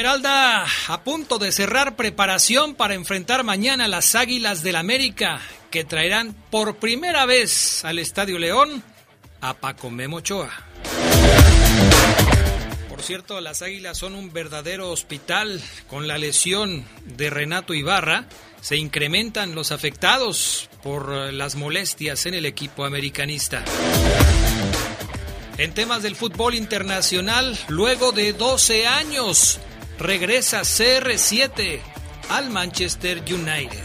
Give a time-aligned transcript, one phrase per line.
[0.00, 5.84] Esmeralda a punto de cerrar preparación para enfrentar mañana a las Águilas del América, que
[5.84, 8.82] traerán por primera vez al Estadio León
[9.42, 10.48] a Paco Memo Ochoa.
[12.88, 15.60] Por cierto, las Águilas son un verdadero hospital.
[15.86, 18.24] Con la lesión de Renato Ibarra,
[18.62, 23.62] se incrementan los afectados por las molestias en el equipo americanista.
[25.58, 29.60] En temas del fútbol internacional, luego de 12 años,
[30.00, 31.78] regresa CR7
[32.30, 33.84] al Manchester United.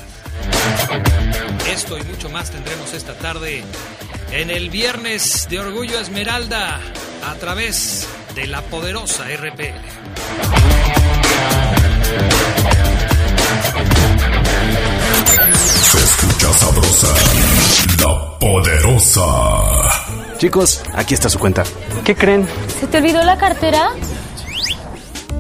[1.70, 3.64] Esto y mucho más tendremos esta tarde
[4.32, 6.80] en el viernes de Orgullo Esmeralda
[7.26, 9.82] a través de la poderosa RPL.
[15.82, 17.14] Se escucha sabrosa,
[18.00, 20.38] la poderosa.
[20.38, 21.64] Chicos, aquí está su cuenta.
[22.06, 22.48] ¿Qué creen?
[22.80, 23.92] ¿Se te olvidó la cartera?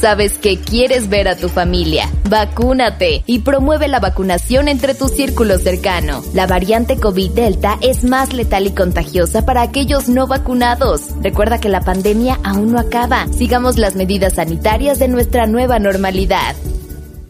[0.00, 2.08] Sabes que quieres ver a tu familia.
[2.28, 6.22] Vacúnate y promueve la vacunación entre tu círculo cercano.
[6.34, 11.02] La variante COVID Delta es más letal y contagiosa para aquellos no vacunados.
[11.20, 13.26] Recuerda que la pandemia aún no acaba.
[13.36, 16.54] Sigamos las medidas sanitarias de nuestra nueva normalidad.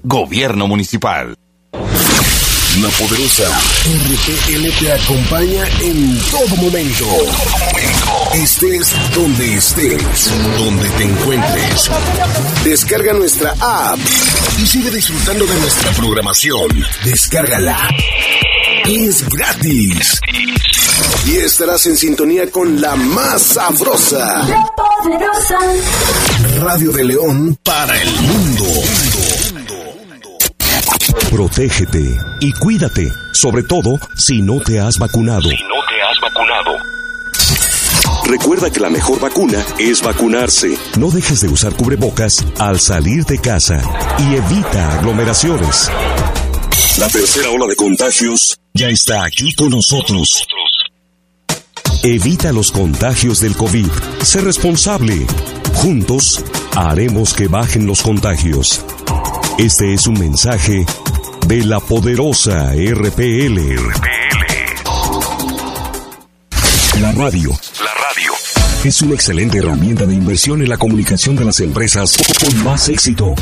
[0.03, 1.35] Gobierno Municipal.
[1.73, 3.49] La poderosa
[3.85, 7.07] RPL te acompaña en todo momento.
[8.35, 11.91] Estés donde estés, donde te encuentres.
[12.63, 13.99] Descarga nuestra app
[14.59, 16.69] y sigue disfrutando de nuestra programación.
[17.05, 17.89] Descárgala.
[18.87, 20.21] Es gratis.
[21.27, 24.47] Y estarás en sintonía con la más sabrosa.
[24.47, 25.59] La poderosa.
[26.61, 28.65] Radio de León para el mundo.
[31.31, 35.43] Protégete y cuídate, sobre todo si no te has vacunado.
[35.43, 36.78] no te has vacunado.
[38.29, 40.77] Recuerda que la mejor vacuna es vacunarse.
[40.99, 43.81] No dejes de usar cubrebocas al salir de casa
[44.19, 45.91] y evita aglomeraciones.
[46.99, 50.47] La tercera ola de contagios ya está aquí con nosotros.
[52.03, 53.89] Evita los contagios del COVID.
[54.23, 55.27] Sé responsable.
[55.77, 56.45] Juntos
[56.77, 58.85] haremos que bajen los contagios.
[59.57, 60.85] Este es un mensaje
[61.47, 64.18] de la poderosa RPL.
[67.01, 67.51] La radio
[67.81, 68.33] La radio.
[68.83, 73.35] es una excelente herramienta de inversión en la comunicación de las empresas con más éxito.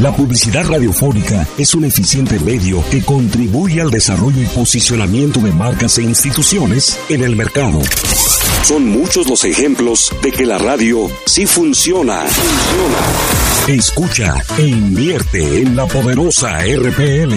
[0.00, 5.98] La publicidad radiofónica es un eficiente medio que contribuye al desarrollo y posicionamiento de marcas
[5.98, 7.82] e instituciones en el mercado.
[8.62, 12.22] Son muchos los ejemplos de que la radio sí funciona.
[12.22, 13.78] Funciona.
[13.78, 17.34] Escucha e invierte en la poderosa RPL.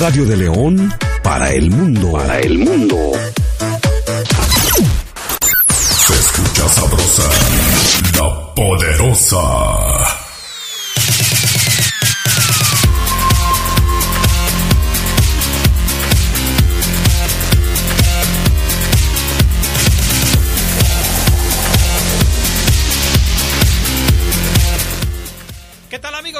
[0.00, 2.12] Radio de León para el mundo.
[2.12, 3.12] Para el mundo.
[7.18, 10.13] La poderosa.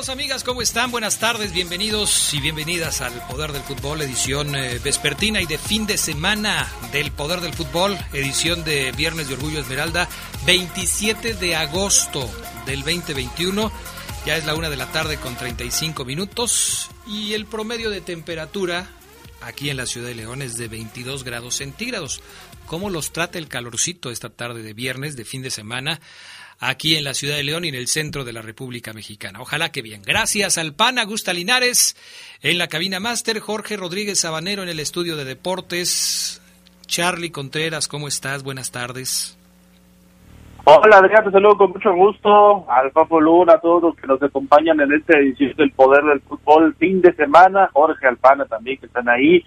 [0.09, 0.45] Amigos, amigas?
[0.45, 0.91] ¿Cómo están?
[0.91, 5.87] Buenas tardes, bienvenidos y bienvenidas al Poder del Fútbol, edición eh, vespertina y de fin
[5.87, 10.09] de semana del Poder del Fútbol, edición de Viernes de Orgullo Esmeralda,
[10.45, 12.29] 27 de agosto
[12.67, 13.73] del 2021.
[14.27, 18.91] Ya es la una de la tarde con 35 minutos y el promedio de temperatura
[19.41, 22.21] aquí en la ciudad de León es de 22 grados centígrados.
[22.67, 26.01] ¿Cómo los trata el calorcito esta tarde de viernes, de fin de semana?
[26.69, 29.41] Aquí en la ciudad de León y en el centro de la República Mexicana.
[29.41, 30.03] Ojalá que bien.
[30.03, 31.97] Gracias al PAN, Augusta Linares,
[32.43, 36.43] en la cabina máster, Jorge Rodríguez Sabanero en el estudio de deportes,
[36.87, 38.43] Charlie Contreras, ¿cómo estás?
[38.43, 39.39] Buenas tardes.
[40.67, 44.23] Hola Adrián, te saludo con mucho gusto al Papo Luna, a todos los que nos
[44.23, 48.87] acompañan en esta edición del Poder del Fútbol fin de semana, Jorge Alpana también que
[48.87, 49.45] están ahí,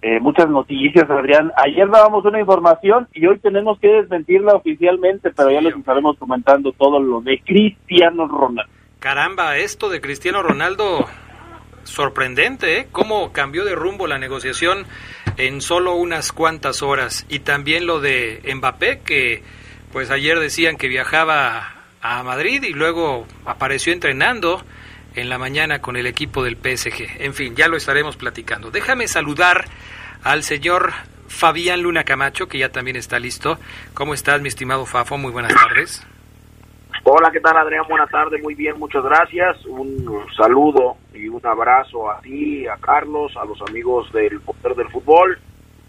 [0.00, 1.52] eh, muchas noticias, Adrián.
[1.56, 6.72] Ayer dábamos una información y hoy tenemos que desmentirla oficialmente, pero ya les estaremos comentando
[6.72, 8.72] todo lo de Cristiano Ronaldo.
[9.00, 11.06] Caramba, esto de Cristiano Ronaldo,
[11.84, 12.88] sorprendente, ¿eh?
[12.92, 14.86] Cómo cambió de rumbo la negociación
[15.36, 17.26] en solo unas cuantas horas.
[17.28, 19.42] Y también lo de Mbappé, que
[19.92, 24.62] pues ayer decían que viajaba a Madrid y luego apareció entrenando
[25.20, 27.22] en la mañana con el equipo del PSG.
[27.22, 28.70] En fin, ya lo estaremos platicando.
[28.70, 29.64] Déjame saludar
[30.22, 30.92] al señor
[31.28, 33.58] Fabián Luna Camacho, que ya también está listo.
[33.94, 35.18] ¿Cómo estás, mi estimado Fafo?
[35.18, 36.06] Muy buenas tardes.
[37.04, 37.84] Hola, ¿qué tal, Adrián?
[37.88, 39.64] Buenas tardes, muy bien, muchas gracias.
[39.66, 44.88] Un saludo y un abrazo a ti, a Carlos, a los amigos del Poder del
[44.88, 45.38] Fútbol,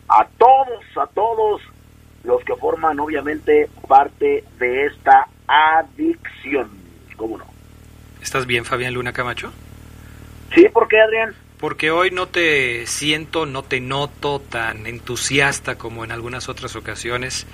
[0.07, 1.61] a todos, a todos
[2.23, 6.69] los que forman, obviamente, parte de esta adicción.
[7.17, 7.58] ¿Cómo no?
[8.21, 9.51] ¿Estás bien, Fabián Luna Camacho?
[10.53, 11.35] Sí, ¿por qué, Adrián?
[11.59, 17.47] Porque hoy no te siento, no te noto tan entusiasta como en algunas otras ocasiones,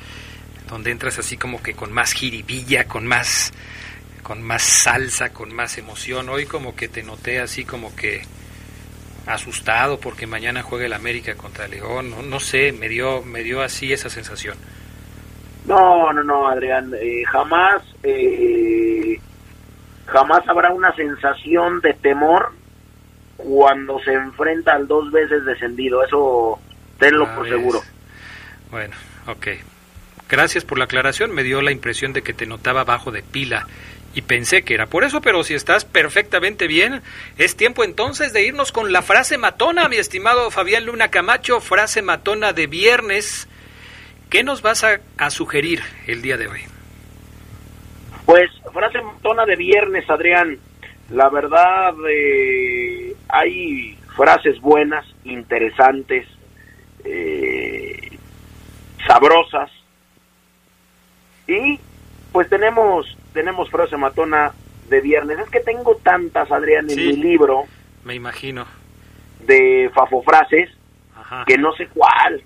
[0.69, 3.51] donde entras así como que con más jiribilla, con más,
[4.21, 6.29] con más salsa, con más emoción.
[6.29, 8.21] Hoy como que te noté así como que
[9.25, 12.11] asustado porque mañana juega el América contra León.
[12.11, 14.57] No, no sé, me dio, me dio así esa sensación.
[15.65, 19.19] No, no, no, Adrián, eh, jamás eh,
[20.07, 22.51] jamás habrá una sensación de temor
[23.37, 26.03] cuando se enfrenta al dos veces descendido.
[26.03, 26.59] Eso
[26.99, 27.81] tenlo por seguro.
[28.71, 28.95] Bueno,
[29.27, 29.47] ok.
[30.29, 31.31] Gracias por la aclaración.
[31.31, 33.67] Me dio la impresión de que te notaba bajo de pila
[34.15, 37.01] y pensé que era por eso, pero si estás perfectamente bien,
[37.37, 42.01] es tiempo entonces de irnos con la frase matona, mi estimado Fabián Luna Camacho, frase
[42.01, 43.49] matona de viernes.
[44.29, 46.61] ¿Qué nos vas a, a sugerir el día de hoy?
[48.25, 50.57] Pues frase matona de viernes, Adrián.
[51.11, 56.27] La verdad, eh, hay frases buenas, interesantes,
[57.03, 58.17] eh,
[59.05, 59.69] sabrosas.
[61.47, 61.79] Y
[62.31, 64.53] pues tenemos, tenemos frase matona
[64.89, 65.37] de viernes.
[65.39, 67.07] Es que tengo tantas, Adrián, en Sí.
[67.07, 67.65] mi libro
[68.03, 68.65] Me imagino.
[69.45, 70.71] de fafofrases
[71.15, 71.43] Ajá.
[71.45, 72.41] que no sé cuál.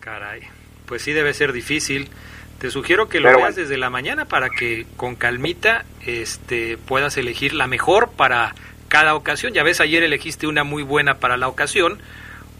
[0.00, 0.42] Caray.
[0.86, 2.10] Pues sí debe ser difícil.
[2.60, 3.62] Te sugiero que lo Pero veas bueno.
[3.62, 8.54] desde la mañana para que con calmita este, puedas elegir la mejor para
[8.88, 9.54] cada ocasión.
[9.54, 11.98] Ya ves, ayer elegiste una muy buena para la ocasión.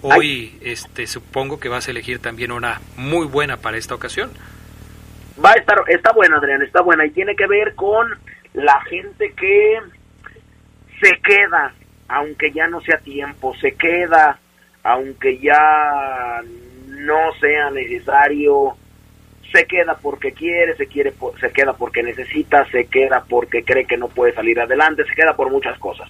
[0.00, 4.30] Hoy este, supongo que vas a elegir también una muy buena para esta ocasión.
[5.44, 7.04] Va a estar, está buena, Adrián, está buena.
[7.04, 8.08] Y tiene que ver con
[8.54, 9.80] la gente que
[11.02, 11.74] se queda,
[12.08, 14.38] aunque ya no sea tiempo, se queda,
[14.82, 16.40] aunque ya
[16.86, 18.76] no sea necesario,
[19.52, 23.96] se queda porque quiere, se quiere, se queda porque necesita, se queda porque cree que
[23.96, 26.08] no puede salir adelante, se queda por muchas cosas.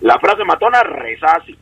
[0.00, 1.56] La frase matona reza así.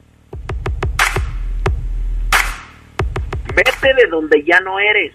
[3.54, 5.12] Vete de donde ya no eres.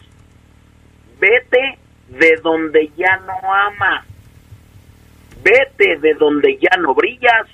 [1.19, 1.77] Vete
[2.09, 4.05] de donde ya no amas.
[5.41, 7.47] Vete de donde ya no brillas.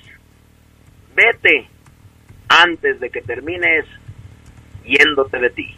[1.14, 1.68] Vete
[2.48, 3.84] antes de que termines
[4.84, 5.76] yéndote de ti.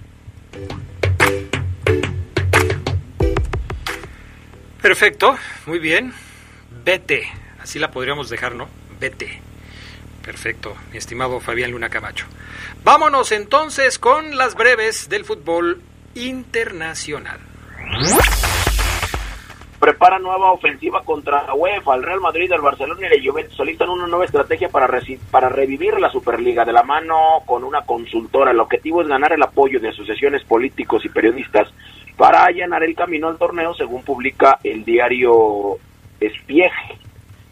[4.83, 5.37] Perfecto,
[5.67, 6.13] muy bien.
[6.85, 7.23] Vete.
[7.61, 8.69] Así la podríamos dejar, ¿no?
[8.99, 9.41] Vete.
[10.25, 12.27] Perfecto, mi estimado Fabián Luna Camacho.
[12.83, 15.81] Vámonos entonces con las breves del fútbol
[16.17, 17.39] internacional.
[19.79, 21.95] Prepara nueva ofensiva contra UEFA.
[21.95, 24.89] El Real Madrid, el Barcelona y el Juventus solicitan una nueva estrategia para,
[25.31, 28.51] para revivir la Superliga de la mano con una consultora.
[28.51, 31.69] El objetivo es ganar el apoyo de asociaciones políticos y periodistas
[32.17, 35.79] para allanar el camino al torneo, según publica el diario
[36.21, 36.99] Espieje.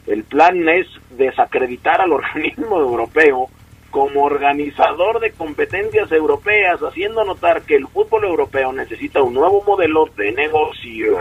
[0.06, 3.48] El plan es desacreditar al organismo europeo
[3.90, 10.06] como organizador de competencias europeas, haciendo notar que el fútbol europeo necesita un nuevo modelo
[10.16, 11.18] de negocio.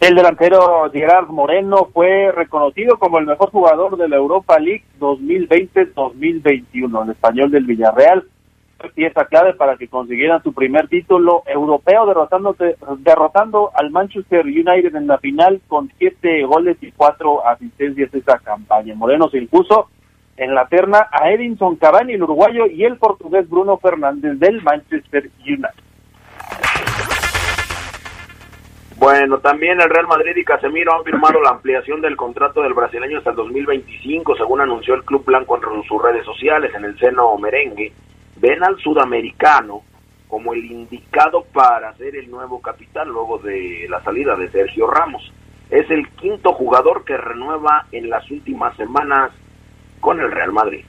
[0.00, 7.04] El delantero Gerard Moreno fue reconocido como el mejor jugador de la Europa League 2020-2021.
[7.04, 8.24] El español del Villarreal
[8.78, 12.54] fue pieza clave para que consiguieran su primer título europeo derrotando,
[12.98, 18.94] derrotando al Manchester United en la final con siete goles y cuatro asistencias esa campaña.
[18.94, 19.88] Moreno se impuso
[20.36, 25.30] en la terna a Edinson Cavani, el uruguayo, y el portugués Bruno Fernández del Manchester
[25.40, 25.86] United.
[28.98, 33.18] Bueno, también el Real Madrid y Casemiro han firmado la ampliación del contrato del brasileño
[33.18, 37.36] hasta el 2025, según anunció el Club Blanco en sus redes sociales, en el seno
[37.36, 37.92] merengue.
[38.38, 39.82] Ven al sudamericano
[40.28, 45.32] como el indicado para ser el nuevo capitán luego de la salida de Sergio Ramos.
[45.70, 49.30] Es el quinto jugador que renueva en las últimas semanas
[50.00, 50.84] con el Real Madrid.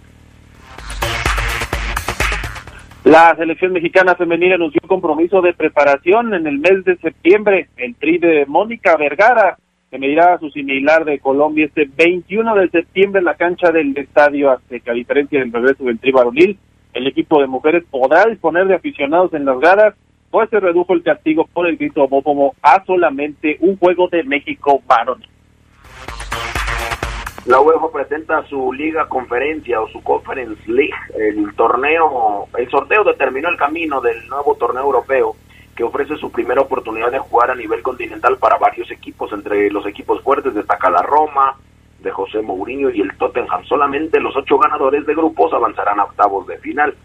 [3.04, 7.70] La selección mexicana femenina anunció un compromiso de preparación en el mes de septiembre.
[7.78, 9.58] El tri de Mónica Vergara,
[9.90, 13.98] que medirá a su similar de Colombia este 21 de septiembre en la cancha del
[13.98, 14.92] Estadio Azteca.
[14.92, 16.60] A diferencia del regreso del tri varonil,
[16.98, 19.94] el equipo de mujeres podrá disponer de aficionados en las gradas,
[20.32, 24.82] pues se redujo el castigo por el grito homófobo a solamente un juego de México
[24.88, 25.30] varonil.
[27.46, 30.92] La UEFA presenta su liga conferencia o su Conference League.
[31.16, 35.36] El torneo, el sorteo determinó el camino del nuevo torneo europeo
[35.74, 39.32] que ofrece su primera oportunidad de jugar a nivel continental para varios equipos.
[39.32, 41.56] Entre los equipos fuertes destaca la Roma,
[42.08, 43.66] de José Mourinho y el Tottenham.
[43.66, 46.96] Solamente los ocho ganadores de grupos avanzarán a octavos de final.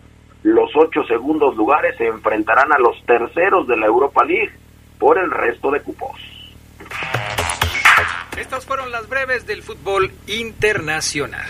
[0.45, 4.53] Los ocho segundos lugares se enfrentarán a los terceros de la Europa League
[4.99, 6.21] por el resto de cupos.
[8.39, 11.47] Estas fueron las breves del fútbol internacional.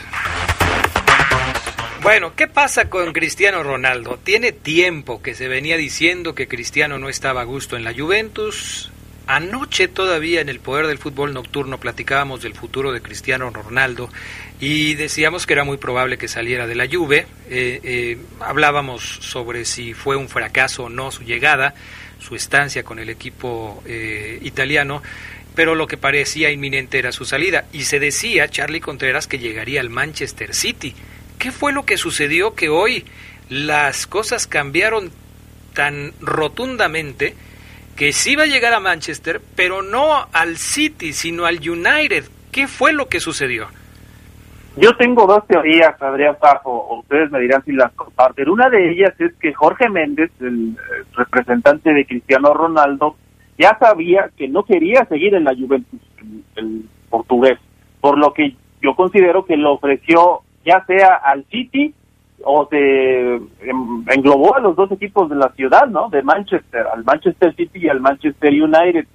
[2.02, 4.18] Bueno, ¿qué pasa con Cristiano Ronaldo?
[4.22, 8.91] Tiene tiempo que se venía diciendo que Cristiano no estaba a gusto en la Juventus.
[9.26, 14.10] Anoche todavía en el poder del fútbol nocturno platicábamos del futuro de Cristiano Ronaldo
[14.60, 17.26] y decíamos que era muy probable que saliera de la Juve.
[17.48, 21.74] Eh, eh, hablábamos sobre si fue un fracaso o no su llegada,
[22.18, 25.02] su estancia con el equipo eh, italiano
[25.54, 27.66] pero lo que parecía inminente era su salida.
[27.72, 30.94] Y se decía, Charlie Contreras, que llegaría al Manchester City.
[31.38, 33.04] ¿Qué fue lo que sucedió que hoy
[33.48, 35.10] las cosas cambiaron
[35.74, 37.34] tan rotundamente
[38.02, 42.24] que sí iba a llegar a Manchester, pero no al City, sino al United?
[42.50, 43.68] ¿Qué fue lo que sucedió?
[44.76, 48.48] Yo tengo dos teorías, Adrián Pajo, ustedes me dirán si las comparten.
[48.48, 50.76] Una de ellas es que Jorge Méndez, el
[51.12, 53.14] representante de Cristiano Ronaldo,
[53.56, 56.00] ya sabía que no quería seguir en la Juventus,
[56.56, 57.60] el, portugués,
[58.00, 61.94] por lo que yo considero que lo ofreció ya sea al City
[62.44, 63.40] o se
[64.14, 66.08] englobó a los dos equipos de la ciudad, ¿no?
[66.08, 69.06] De Manchester, al Manchester City y al Manchester United.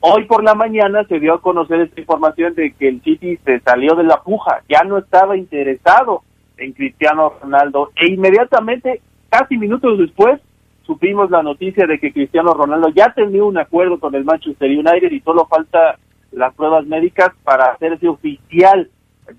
[0.00, 3.60] Hoy por la mañana se dio a conocer esta información de que el City se
[3.60, 6.22] salió de la puja, ya no estaba interesado
[6.56, 10.40] en Cristiano Ronaldo e inmediatamente, casi minutos después,
[10.84, 15.10] supimos la noticia de que Cristiano Ronaldo ya tenía un acuerdo con el Manchester United
[15.10, 15.98] y solo falta
[16.32, 18.90] las pruebas médicas para hacerse oficial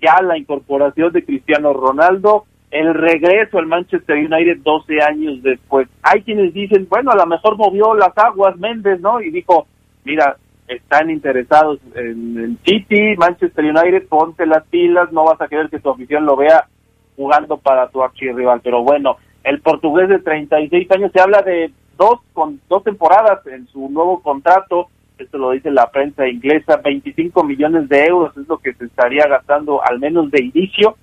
[0.02, 5.88] ya la incorporación de Cristiano Ronaldo, el regreso al Manchester United 12 años después.
[6.02, 9.22] Hay quienes dicen, bueno, a lo mejor movió las aguas Méndez, ¿no?
[9.22, 9.68] Y dijo,
[10.04, 10.38] mira,
[10.68, 15.80] están interesados en el City, Manchester United, ponte las pilas, no vas a querer que
[15.80, 16.68] tu afición lo vea
[17.16, 18.62] jugando para tu archirrival.
[18.64, 23.68] Pero bueno, el portugués de 36 años se habla de dos con dos temporadas en
[23.68, 24.88] su nuevo contrato.
[25.20, 26.78] Esto lo dice la prensa inglesa.
[26.78, 30.98] 25 millones de euros es lo que se estaría gastando al menos de inicio.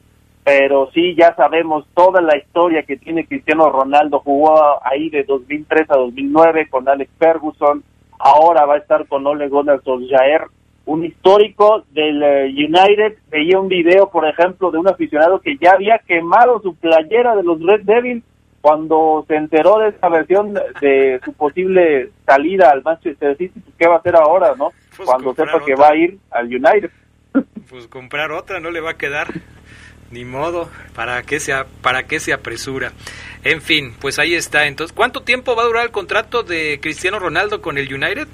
[0.50, 4.18] Pero sí, ya sabemos toda la historia que tiene Cristiano Ronaldo.
[4.18, 7.84] Jugó ahí de 2003 a 2009 con Alex Ferguson.
[8.18, 10.46] Ahora va a estar con Ole Gunnar Solskjaer
[10.86, 13.18] un histórico del eh, United.
[13.30, 17.44] Veía un video, por ejemplo, de un aficionado que ya había quemado su playera de
[17.44, 18.24] los Red Devils
[18.60, 23.86] cuando se enteró de esta versión de su posible salida al Manchester City, pues qué
[23.86, 24.72] va a hacer ahora, ¿no?
[24.96, 26.90] Pues cuando sepa que va a ir al United.
[27.70, 29.28] Pues comprar otra no le va a quedar.
[30.10, 31.52] Ni modo, ¿para qué se,
[31.82, 32.90] para qué se apresura?
[33.44, 34.66] En fin, pues ahí está.
[34.66, 38.26] Entonces, ¿cuánto tiempo va a durar el contrato de Cristiano Ronaldo con el United?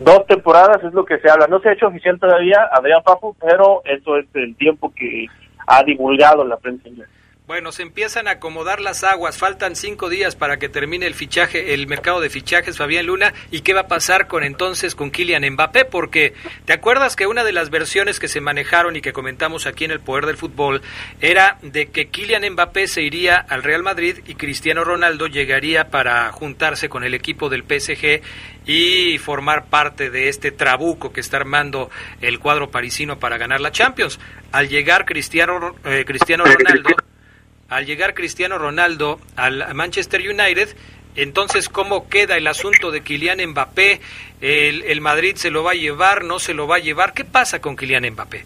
[0.00, 1.46] Dos temporadas es lo que se habla.
[1.48, 5.26] No se ha hecho oficial todavía, Adrián Papu, pero eso es el tiempo que
[5.66, 7.10] ha divulgado la prensa inglesa.
[7.46, 9.38] Bueno, se empiezan a acomodar las aguas.
[9.38, 13.34] Faltan cinco días para que termine el fichaje, el mercado de fichajes, Fabián Luna.
[13.52, 15.84] ¿Y qué va a pasar con entonces con Kylian Mbappé?
[15.84, 16.34] Porque
[16.64, 19.92] te acuerdas que una de las versiones que se manejaron y que comentamos aquí en
[19.92, 20.82] el Poder del Fútbol
[21.20, 26.32] era de que Kylian Mbappé se iría al Real Madrid y Cristiano Ronaldo llegaría para
[26.32, 28.22] juntarse con el equipo del PSG
[28.66, 33.70] y formar parte de este trabuco que está armando el cuadro parisino para ganar la
[33.70, 34.18] Champions.
[34.50, 36.90] Al llegar Cristiano, eh, Cristiano Ronaldo
[37.68, 40.76] al llegar Cristiano Ronaldo al Manchester United,
[41.16, 44.00] entonces, ¿cómo queda el asunto de Kylian Mbappé?
[44.42, 46.24] ¿El, ¿El, Madrid se lo va a llevar?
[46.24, 47.14] ¿No se lo va a llevar?
[47.14, 48.44] ¿Qué pasa con Kylian Mbappé?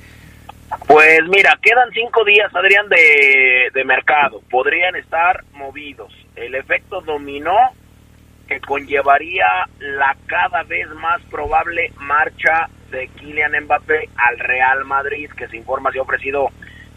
[0.86, 4.40] Pues mira, quedan cinco días, Adrián, de, de mercado.
[4.48, 6.12] Podrían estar movidos.
[6.36, 7.56] El efecto dominó
[8.46, 9.46] que conllevaría
[9.80, 15.90] la cada vez más probable marcha de Kylian Mbappé al Real Madrid, que se informa
[15.90, 16.48] se ha ofrecido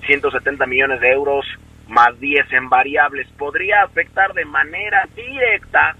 [0.05, 1.45] 170 millones de euros
[1.87, 3.27] más 10 en variables.
[3.37, 5.95] Podría afectar de manera directa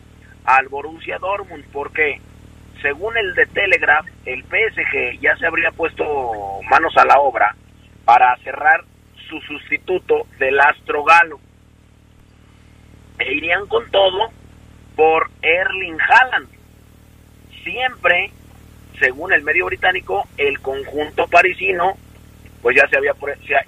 [0.46, 2.20] al Borussia Dortmund, porque
[2.82, 6.04] según el de Telegraph, el PSG ya se habría puesto
[6.70, 7.56] manos a la obra
[8.06, 8.84] para cerrar
[9.30, 11.40] su sustituto del Astro Galo.
[13.20, 14.32] E irían con todo
[14.96, 16.50] por Erling Haaland.
[17.64, 18.32] Siempre,
[19.00, 21.98] según el medio británico, el conjunto parisino
[22.62, 23.14] pues ya se había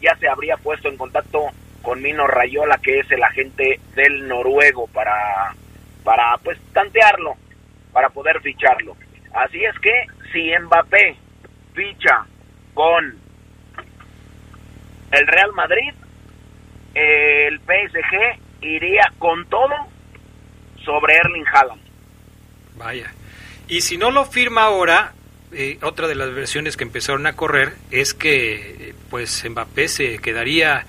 [0.02, 1.52] ya se habría puesto en contacto
[1.86, 5.54] con Mino Rayola, que es el agente del noruego para
[6.04, 7.36] para pues tantearlo,
[7.94, 8.98] para poder ficharlo.
[9.34, 9.92] Así es que
[10.34, 11.16] si Mbappé
[11.74, 12.26] ficha
[12.74, 13.16] con
[15.12, 15.94] el Real Madrid,
[16.94, 19.76] el PSG iría con todo
[20.84, 21.82] sobre Erling Haaland.
[22.76, 23.12] Vaya.
[23.68, 25.14] Y si no lo firma ahora,
[25.52, 30.86] eh, otra de las versiones que empezaron a correr es que pues Mbappé se quedaría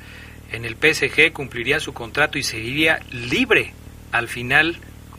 [0.53, 3.73] en el PSG, cumpliría su contrato y seguiría libre
[4.13, 4.77] al final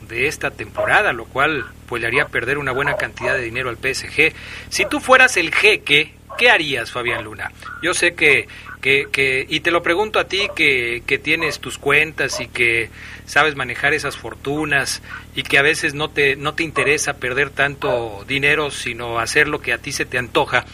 [0.07, 3.77] de esta temporada, lo cual pues le haría perder una buena cantidad de dinero al
[3.77, 4.33] PSG.
[4.69, 7.51] Si tú fueras el jeque, ¿qué harías, Fabián Luna?
[7.81, 8.47] Yo sé que
[8.81, 12.89] que, y te lo pregunto a ti que, que, tienes tus cuentas y que
[13.25, 15.01] sabes manejar esas fortunas
[15.35, 19.61] y que a veces no te, no te interesa perder tanto dinero, sino hacer lo
[19.61, 20.65] que a ti se te antoja,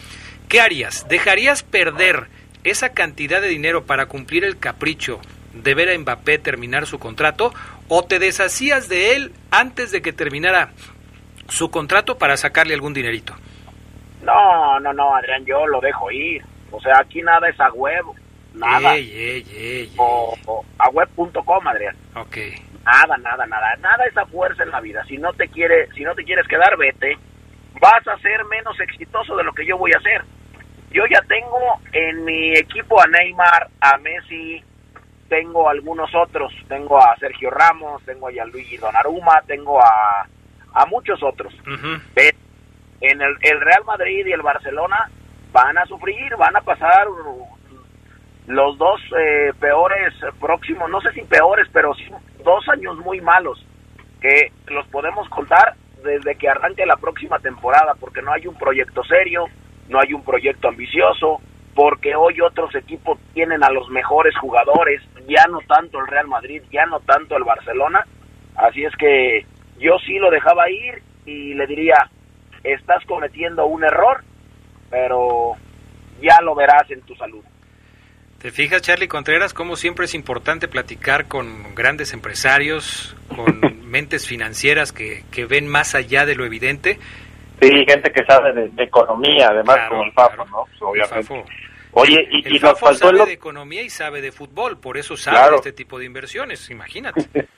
[0.48, 1.06] ¿qué harías?
[1.08, 2.28] ¿Dejarías perder
[2.64, 5.20] esa cantidad de dinero para cumplir el capricho
[5.52, 7.52] de ver a Mbappé terminar su contrato
[7.88, 10.70] o te deshacías de él antes de que terminara
[11.48, 13.34] su contrato para sacarle algún dinerito?
[14.22, 16.42] No, no, no, Adrián, yo lo dejo ir
[16.74, 18.16] o sea, aquí nada es a huevo.
[18.52, 18.94] Nada.
[19.96, 21.96] o, a web.com, Adrián.
[22.16, 22.36] Ok.
[22.84, 23.76] Nada, nada, nada.
[23.76, 25.04] Nada es a fuerza en la vida.
[25.04, 27.16] Si no te quiere, si no te quieres quedar, vete.
[27.80, 30.24] Vas a ser menos exitoso de lo que yo voy a hacer.
[30.94, 31.58] Yo ya tengo
[31.92, 34.62] en mi equipo a Neymar, a Messi,
[35.28, 36.54] tengo algunos otros.
[36.68, 40.24] Tengo a Sergio Ramos, tengo a Luigi Donnarumma, tengo a,
[40.72, 41.52] a muchos otros.
[43.00, 45.10] En el, el Real Madrid y el Barcelona
[45.50, 47.08] van a sufrir, van a pasar
[48.46, 52.08] los dos eh, peores próximos, no sé si peores, pero sí
[52.44, 53.66] dos años muy malos,
[54.20, 59.02] que los podemos contar desde que arranque la próxima temporada, porque no hay un proyecto
[59.04, 59.46] serio,
[59.88, 61.40] no hay un proyecto ambicioso,
[61.74, 66.62] porque hoy otros equipos tienen a los mejores jugadores, ya no tanto el Real Madrid,
[66.70, 68.06] ya no tanto el Barcelona,
[68.56, 69.44] así es que
[69.78, 71.96] yo sí lo dejaba ir y le diría,
[72.62, 74.22] estás cometiendo un error,
[74.90, 75.52] pero
[76.20, 77.44] ya lo verás en tu salud.
[78.38, 83.58] ¿Te fijas, Charlie Contreras, cómo siempre es importante platicar con grandes empresarios, con
[83.90, 86.98] mentes financieras que, que, ven más allá de lo evidente?
[87.60, 90.64] Sí, gente que sabe de, economía, además, como el Fafo, ¿no?
[90.80, 91.44] Obviamente.
[91.92, 95.56] Oye, y, el Fafo sabe de economía y sabe de fútbol, por eso sabe de
[95.56, 97.26] este tipo de inversiones, imagínate.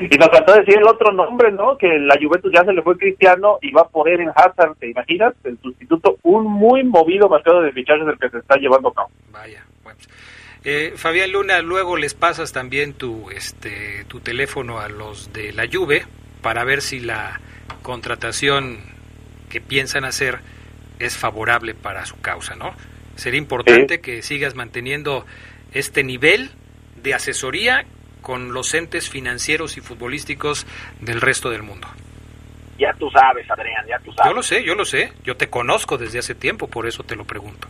[0.00, 1.76] Y nos faltó decir el otro nombre, ¿no?
[1.76, 4.90] Que la Juventus ya se le fue Cristiano y va a poner en Hazard, ¿te
[4.90, 5.34] imaginas?
[5.44, 9.10] El sustituto, un muy movido mercado de fichajes del que se está llevando a cabo.
[9.30, 9.98] Vaya, bueno.
[10.64, 15.66] Eh, Fabián Luna, luego les pasas también tu, este, tu teléfono a los de la
[15.70, 16.04] Juve
[16.42, 17.40] para ver si la
[17.82, 18.78] contratación
[19.48, 20.40] que piensan hacer
[20.98, 22.74] es favorable para su causa, ¿no?
[23.16, 25.26] Sería importante que sigas manteniendo
[25.72, 26.50] este nivel
[26.96, 27.84] de asesoría
[28.22, 30.66] con los entes financieros y futbolísticos
[31.00, 31.88] del resto del mundo.
[32.78, 34.30] Ya tú sabes, Adrián, ya tú sabes.
[34.30, 35.12] Yo lo sé, yo lo sé.
[35.24, 37.66] Yo te conozco desde hace tiempo, por eso te lo pregunto.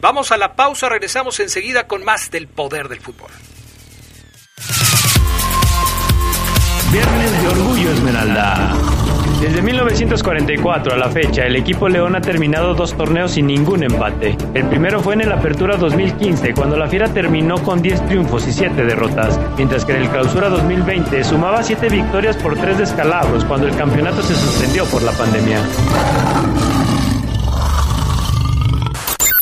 [0.00, 3.30] Vamos a la pausa, regresamos enseguida con más del poder del fútbol.
[6.90, 8.97] Viernes de Orgullo Esmeralda.
[9.40, 14.36] Desde 1944 a la fecha, el equipo León ha terminado dos torneos sin ningún empate.
[14.52, 18.52] El primero fue en el Apertura 2015, cuando la Fiera terminó con 10 triunfos y
[18.52, 23.68] 7 derrotas, mientras que en el Clausura 2020 sumaba 7 victorias por 3 descalabros cuando
[23.68, 25.60] el campeonato se suspendió por la pandemia.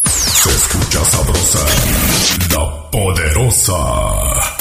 [0.05, 1.65] Se escucha sabrosa,
[2.53, 4.56] la poderosa.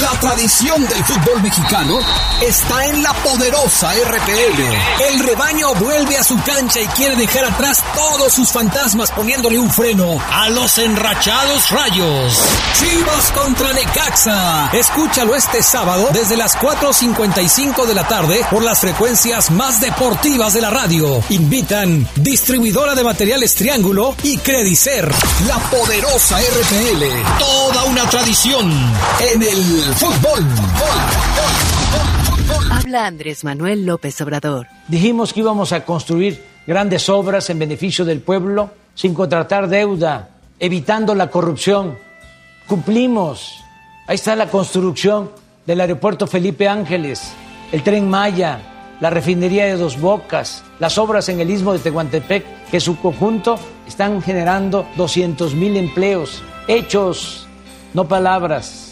[0.00, 1.98] La tradición del fútbol mexicano
[2.40, 5.10] está en la poderosa RPL.
[5.10, 9.70] El rebaño vuelve a su cancha y quiere dejar atrás todos sus fantasmas poniéndole un
[9.70, 12.42] freno a los enrachados rayos.
[12.80, 14.70] Chivas contra Necaxa.
[14.72, 20.62] Escúchalo este sábado desde las 4.55 de la tarde por las frecuencias más deportivas de
[20.62, 21.22] la radio.
[21.28, 25.12] Invitan distribuidora de materiales Triángulo y Credicer.
[25.46, 27.38] La poderosa RPL.
[27.38, 28.72] Toda una tradición
[29.20, 30.44] en el fútbol.
[32.70, 34.66] Habla Andrés Manuel López Obrador.
[34.88, 41.14] Dijimos que íbamos a construir grandes obras en beneficio del pueblo sin contratar deuda, evitando
[41.14, 41.98] la corrupción.
[42.66, 43.62] Cumplimos.
[44.06, 45.30] Ahí está la construcción
[45.66, 47.32] del aeropuerto Felipe Ángeles,
[47.70, 48.60] el tren Maya,
[49.00, 53.58] la refinería de Dos Bocas, las obras en el istmo de Tehuantepec, que su conjunto
[53.86, 56.42] están generando 200 mil empleos.
[56.68, 57.46] Hechos,
[57.94, 58.91] no palabras.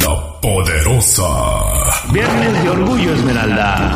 [0.00, 2.12] la poderosa.
[2.12, 3.94] Viernes de Orgullo Esmeralda.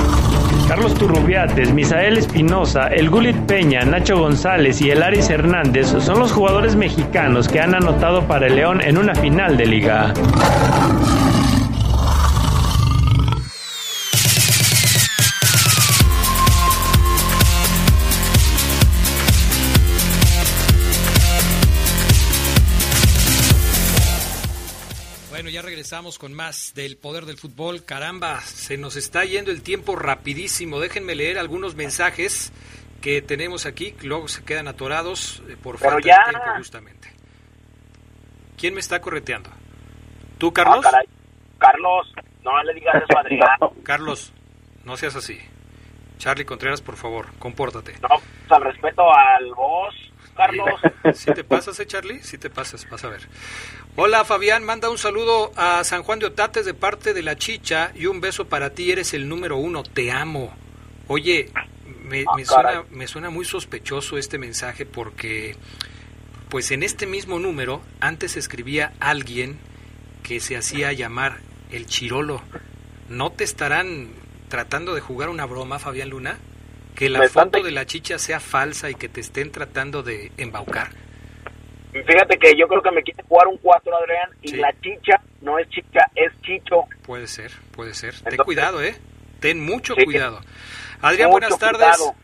[0.68, 6.33] Carlos Turrubiates, Misael Espinosa, El Gulit Peña, Nacho González y El Aris Hernández son los
[6.33, 10.14] jugadores mexicanos que han anotado para el León en una final de liga.
[25.84, 27.84] Regresamos con más del poder del fútbol.
[27.84, 30.80] Caramba, se nos está yendo el tiempo rapidísimo.
[30.80, 32.54] Déjenme leer algunos mensajes
[33.02, 36.22] que tenemos aquí, que luego se quedan atorados eh, por Pero falta ya.
[36.24, 37.12] de tiempo justamente.
[38.56, 39.50] ¿Quién me está correteando?
[40.38, 40.78] ¿Tú, Carlos?
[40.78, 41.06] Ah, caray.
[41.58, 43.70] Carlos, no le digas eso a.
[43.82, 44.32] Carlos,
[44.84, 45.38] no seas así.
[46.16, 47.92] Charlie Contreras, por favor, compórtate.
[48.00, 49.94] No, pues, al respeto al vos,
[50.34, 50.68] Carlos.
[51.14, 52.22] Si te pasas, eh, Charlie?
[52.22, 53.28] Si te pasas, vas a ver.
[53.94, 57.92] Hola, Fabián, manda un saludo a San Juan de Otates de parte de la Chicha
[57.94, 60.54] y un beso para ti, eres el número uno, te amo.
[61.06, 61.50] Oye,
[62.04, 65.56] me, Ah, me suena, me suena muy sospechoso este mensaje porque,
[66.48, 69.58] pues en este mismo número, antes escribía alguien
[70.22, 72.40] que se hacía llamar el Chirolo.
[73.08, 74.08] ¿No te estarán
[74.48, 76.38] tratando de jugar una broma, Fabián Luna?
[76.94, 80.88] Que la foto de la chicha sea falsa y que te estén tratando de embaucar.
[81.92, 85.59] Fíjate que yo creo que me quiere jugar un 4, Adrián, y la chicha no
[85.59, 86.85] es chicha, es chicho.
[87.04, 88.14] Puede ser, puede ser.
[88.20, 88.96] Ten cuidado, ¿eh?
[89.40, 90.04] Ten mucho Sí.
[90.04, 90.40] cuidado.
[91.00, 91.78] Adrián, Mucho buenas tardes.
[91.96, 92.14] cuidado.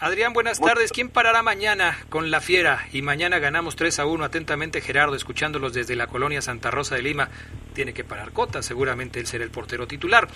[0.00, 0.92] Adrián, buenas tardes.
[0.92, 2.86] ¿Quién parará mañana con la fiera?
[2.90, 4.24] Y mañana ganamos 3 a 1.
[4.24, 7.28] Atentamente, Gerardo, escuchándolos desde la colonia Santa Rosa de Lima.
[7.74, 10.26] Tiene que parar Cota, seguramente él será el portero titular.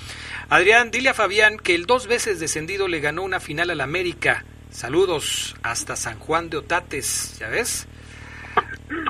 [0.51, 4.45] Adrián, dile a Fabián que el dos veces descendido le ganó una final al América.
[4.69, 7.89] Saludos hasta San Juan de Otates, ¿ya ves?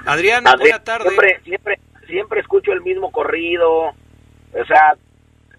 [0.06, 1.08] Adrián, buena tarde.
[1.08, 3.88] Siempre, siempre, siempre escucho el mismo corrido.
[3.88, 4.94] O sea,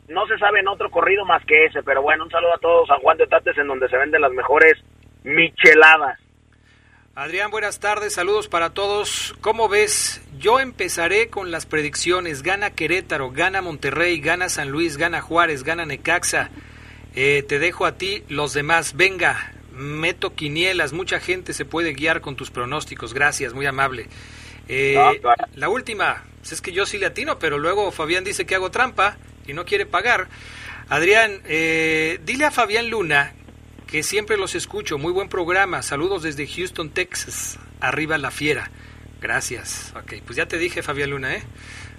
[0.07, 1.83] no se sabe en otro corrido más que ese.
[1.83, 4.31] Pero bueno, un saludo a todos San Juan de Tates, en donde se venden las
[4.31, 4.73] mejores
[5.23, 6.19] micheladas.
[7.17, 9.35] Adrián, buenas tardes, saludos para todos.
[9.39, 10.21] ¿Cómo ves?
[10.37, 12.43] Yo empezaré con las predicciones.
[12.43, 16.49] Gana Querétaro, gana Monterrey, gana San Luis, gana Juárez, gana Necaxa.
[17.15, 18.97] Eh, te dejo a ti los demás.
[18.97, 20.91] Venga, meto quinielas.
[20.91, 23.13] Mucha gente se puede guiar con tus pronósticos.
[23.13, 24.07] Gracias, muy amable.
[24.67, 25.21] Eh,
[25.55, 28.71] la última, pues es que yo sí le atino, pero luego Fabián dice que hago
[28.71, 29.15] trampa
[29.47, 30.27] y no quiere pagar.
[30.89, 33.33] Adrián, eh, dile a Fabián Luna
[33.87, 34.97] que siempre los escucho.
[34.97, 35.81] Muy buen programa.
[35.81, 37.57] Saludos desde Houston, Texas.
[37.79, 38.71] Arriba la fiera.
[39.21, 39.93] Gracias.
[39.95, 41.43] Ok, pues ya te dije, Fabián Luna, ¿eh?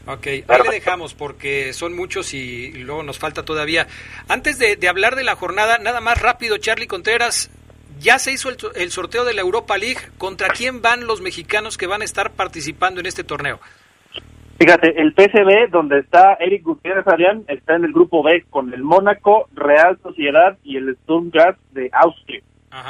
[0.06, 3.88] Ok, ahí le dejamos porque son muchos y luego nos falta todavía.
[4.28, 7.50] Antes de, hablar de la jornada, nada más rápido, Charlie Contreras,
[7.98, 9.98] ya se hizo el, sorteo de la Europa League.
[10.16, 13.60] ¿Contra quién van los mexicanos que van a estar participando en este torneo?
[14.58, 18.82] Fíjate, el PSV, donde está Eric Gutiérrez Arián, está en el grupo B con el
[18.82, 22.40] Mónaco, Real Sociedad y el Graz de Austria.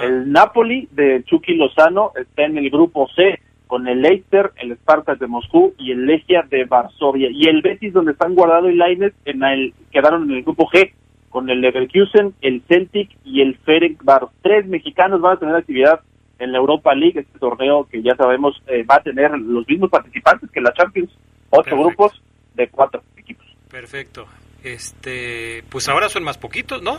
[0.03, 5.19] El Napoli de Chucky Lozano está en el grupo C con el Leicester, el Spartak
[5.19, 7.31] de Moscú y el Legia de Varsovia.
[7.31, 10.93] Y el Betis, donde están guardados y Lainez, en el, quedaron en el grupo G,
[11.31, 13.59] con el Leverkusen, el Celtic y el
[14.03, 14.29] Bar.
[14.43, 16.01] Tres mexicanos van a tener actividad
[16.39, 19.91] en la Europa League, este torneo que ya sabemos eh, va a tener los mismos
[19.91, 21.11] participantes que la Champions,
[21.51, 22.21] ocho grupos
[22.55, 23.47] de cuatro equipos.
[23.71, 24.27] Perfecto.
[24.63, 26.99] Este, pues ahora son más poquitos, ¿no?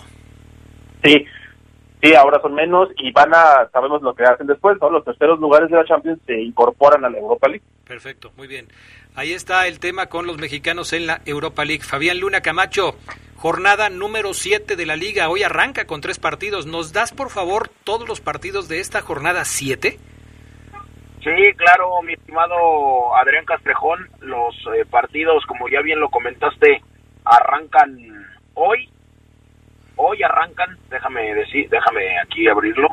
[1.03, 1.25] Sí,
[2.01, 4.89] Sí, ahora son menos y van a, sabemos lo que hacen después, ¿no?
[4.91, 7.63] Los terceros lugares de la Champions se incorporan a la Europa League.
[7.85, 8.67] Perfecto, muy bien.
[9.15, 11.83] Ahí está el tema con los mexicanos en la Europa League.
[11.83, 12.95] Fabián Luna Camacho,
[13.35, 15.29] jornada número 7 de la liga.
[15.29, 16.67] Hoy arranca con tres partidos.
[16.67, 19.97] ¿Nos das, por favor, todos los partidos de esta jornada 7?
[21.27, 24.07] Sí, claro, mi estimado Adrián Castrejón.
[24.21, 26.81] Los eh, partidos, como ya bien lo comentaste,
[27.25, 27.97] arrancan
[28.53, 28.89] hoy
[29.97, 32.87] hoy arrancan, déjame decir, déjame aquí abrirlo,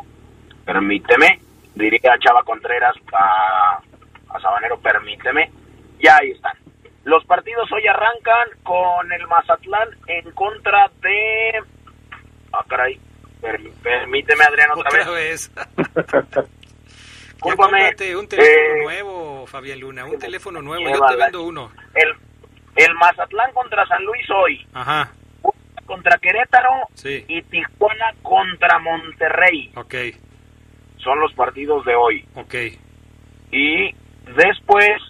[0.64, 1.38] permíteme,
[1.74, 3.78] diría Chava Contreras a,
[4.30, 5.52] a Sabanero, permíteme,
[6.02, 6.56] ya ahí están.
[7.04, 11.62] Los partidos hoy arrancan con el Mazatlán en contra de...
[12.52, 12.98] Ah, caray,
[13.82, 15.52] permíteme Adrián otra, vez.
[17.44, 21.70] un teléfono eh, nuevo, Fabián Luna, un teléfono nuevo, yo te vendo uno.
[21.94, 22.14] El,
[22.76, 24.66] el Mazatlán contra San Luis hoy.
[24.72, 25.12] Ajá
[25.84, 29.70] contra Querétaro y Tijuana contra Monterrey.
[29.76, 29.94] Ok.
[30.98, 32.26] Son los partidos de hoy.
[32.34, 32.54] Ok.
[33.50, 33.94] Y
[34.36, 35.00] después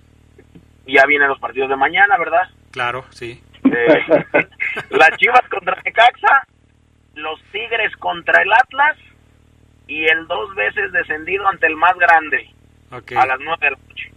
[0.87, 2.49] ya vienen los partidos de mañana, ¿verdad?
[2.71, 3.43] Claro, sí.
[3.65, 4.05] Eh,
[4.91, 6.47] las Chivas contra Necaxa,
[7.15, 8.97] los Tigres contra el Atlas
[9.87, 12.51] y el dos veces descendido ante el más grande
[12.91, 13.17] okay.
[13.17, 14.11] a las nueve de la noche.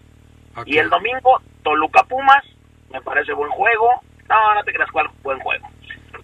[0.66, 2.44] Y el domingo, Toluca Pumas,
[2.92, 3.90] me parece buen juego.
[4.28, 5.68] No, no te creas cuál buen juego.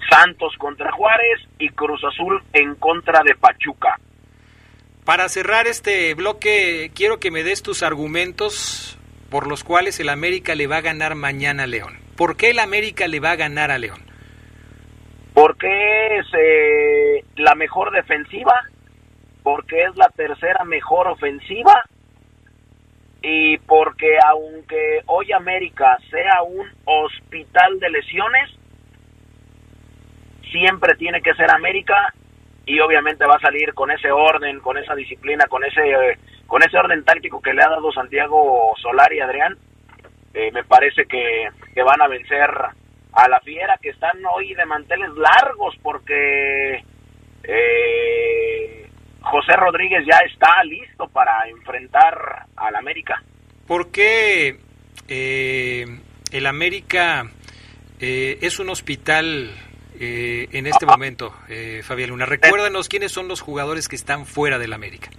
[0.10, 4.00] Santos contra Juárez y Cruz Azul en contra de Pachuca.
[5.06, 8.98] Para cerrar este bloque, quiero que me des tus argumentos
[9.30, 11.98] por los cuales el América le va a ganar mañana a León.
[12.16, 14.02] ¿Por qué el América le va a ganar a León?
[15.34, 15.68] Porque
[16.18, 18.54] es eh, la mejor defensiva,
[19.44, 21.84] porque es la tercera mejor ofensiva
[23.22, 28.52] y porque aunque hoy América sea un hospital de lesiones,
[30.52, 32.14] siempre tiene que ser América
[32.66, 36.78] y obviamente va a salir con ese orden, con esa disciplina, con ese con ese
[36.78, 39.58] orden táctico que le ha dado Santiago Solar y Adrián.
[40.34, 41.48] Eh, me parece que,
[41.84, 42.50] van a vencer
[43.14, 46.84] a la fiera que están hoy de manteles largos porque
[47.44, 48.83] eh,
[49.24, 53.22] José Rodríguez ya está listo para enfrentar al América.
[53.68, 54.60] ¿Por qué
[55.08, 55.86] eh,
[56.32, 57.26] el América
[58.00, 59.50] es un hospital
[60.00, 62.26] eh, en este momento, eh, Fabián Luna?
[62.26, 65.10] Recuérdanos quiénes son los jugadores que están fuera del América.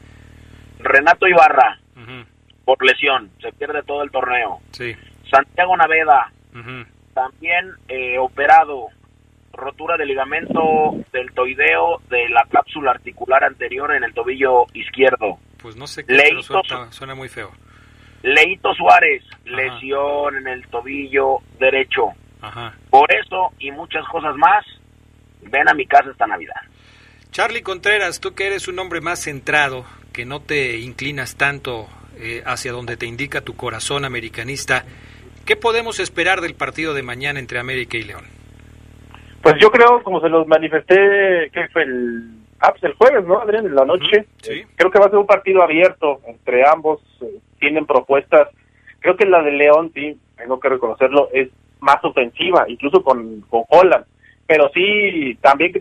[0.79, 1.79] Renato Ibarra,
[2.64, 4.61] por lesión, se pierde todo el torneo.
[4.73, 4.95] Sí.
[5.31, 6.31] Santiago Naveda,
[7.14, 8.88] también eh, operado,
[9.57, 15.38] rotura de ligamento del toideo de la cápsula articular anterior en el tobillo izquierdo.
[15.61, 16.43] Pues no sé qué,
[16.90, 17.51] suena, muy feo.
[18.23, 22.09] Leito Suárez, lesión en el tobillo derecho.
[22.90, 24.64] Por eso y muchas cosas más,
[25.43, 26.61] ven a mi casa esta Navidad.
[27.31, 32.43] Charlie Contreras, tú que eres un hombre más centrado, que no te inclinas tanto eh,
[32.47, 34.85] hacia donde te indica tu corazón americanista,
[35.45, 38.34] ¿qué podemos esperar del partido de mañana entre América y León?
[39.45, 42.31] Pues yo creo, como se los manifesté, que fue el,
[42.61, 43.67] ah, pues el jueves, ¿no, Adrián?
[43.67, 44.27] En la noche.
[44.41, 44.63] sí.
[44.75, 47.03] creo que va a ser un partido abierto entre ambos.
[47.21, 48.49] Eh, tienen propuestas.
[49.01, 53.65] Creo que la de León, sí, tengo que reconocerlo, es más ofensiva, incluso con, con
[53.69, 54.07] Holland.
[54.47, 55.73] Pero sí, también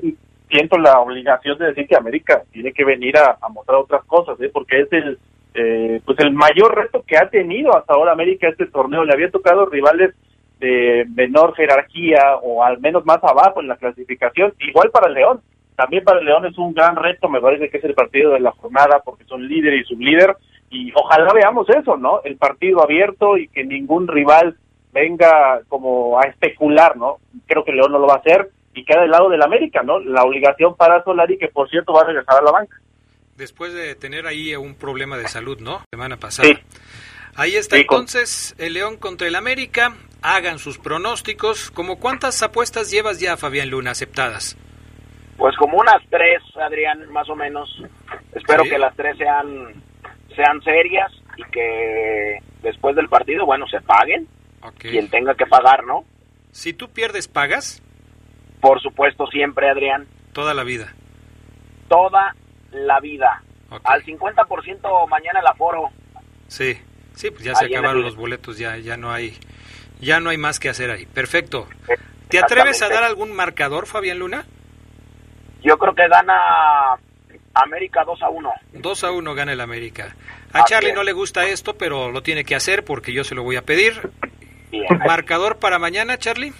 [0.49, 4.49] siento la obligación de decir que América tiene que venir a, mostrar otras cosas, ¿eh?
[4.53, 5.17] porque es el
[5.55, 9.05] eh, pues el mayor reto que ha tenido hasta ahora América este torneo.
[9.05, 10.13] Le había tocado rivales
[10.63, 15.41] de menor jerarquía o al menos más abajo en la clasificación, igual para el León.
[15.75, 18.39] también para el León es un gran reto, me parece que es el partido de
[18.39, 20.37] la jornada porque son líder y sublíder
[20.69, 22.21] y ojalá veamos eso, ¿no?
[22.23, 24.55] El partido abierto y que ningún rival
[24.93, 27.17] venga como a especular, ¿no?
[27.47, 29.99] Creo que León no lo va a hacer y queda del lado del América, ¿no?
[29.99, 32.77] La obligación para Solari que por cierto va a regresar a la banca.
[33.35, 35.81] Después de tener ahí un problema de salud, ¿no?
[35.91, 36.49] Semana pasada.
[37.35, 39.95] Ahí está entonces el León contra el América.
[40.23, 41.69] Hagan sus pronósticos.
[41.69, 44.57] ¿Como cuántas apuestas llevas ya, Fabián Luna, aceptadas?
[45.37, 47.69] Pues como unas tres, Adrián, más o menos.
[48.33, 49.83] Espero que las tres sean,
[50.33, 54.27] sean serias y que después del partido, bueno, se paguen.
[54.79, 56.05] Quien tenga que pagar, ¿no?
[56.51, 57.83] Si tú pierdes, ¿pagas?
[58.61, 60.07] Por supuesto, siempre, Adrián.
[60.31, 60.93] Toda la vida.
[61.89, 62.33] Toda
[62.71, 63.43] la vida.
[63.83, 65.89] Al 50% mañana el aforo.
[66.47, 66.77] Sí,
[67.13, 69.37] sí, pues ya se acabaron los boletos, ya, ya no hay,
[70.03, 71.05] ya no hay más que hacer ahí.
[71.05, 71.67] Perfecto.
[72.29, 74.45] ¿Te atreves a dar algún marcador, Fabián Luna?
[75.63, 76.33] Yo creo que gana
[77.53, 78.53] América 2 a 1.
[78.73, 80.15] 2 a 1 gana el América.
[80.51, 83.43] A Charlie no le gusta esto, pero lo tiene que hacer porque yo se lo
[83.43, 84.11] voy a pedir.
[85.05, 86.53] ¿Marcador para mañana, Charlie?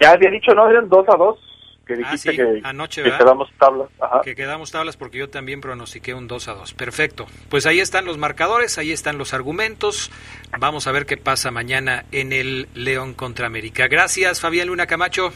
[0.00, 0.68] Ya había dicho, ¿no?
[0.70, 1.47] Eran 2 a 2.
[1.88, 3.88] Que ah, dijiste que, Anoche, que quedamos tablas.
[4.22, 6.74] Que quedamos tablas porque yo también pronostiqué un 2 a 2.
[6.74, 7.24] Perfecto.
[7.48, 10.10] Pues ahí están los marcadores, ahí están los argumentos.
[10.58, 13.88] Vamos a ver qué pasa mañana en el León contra América.
[13.88, 15.32] Gracias, Fabián Luna Camacho.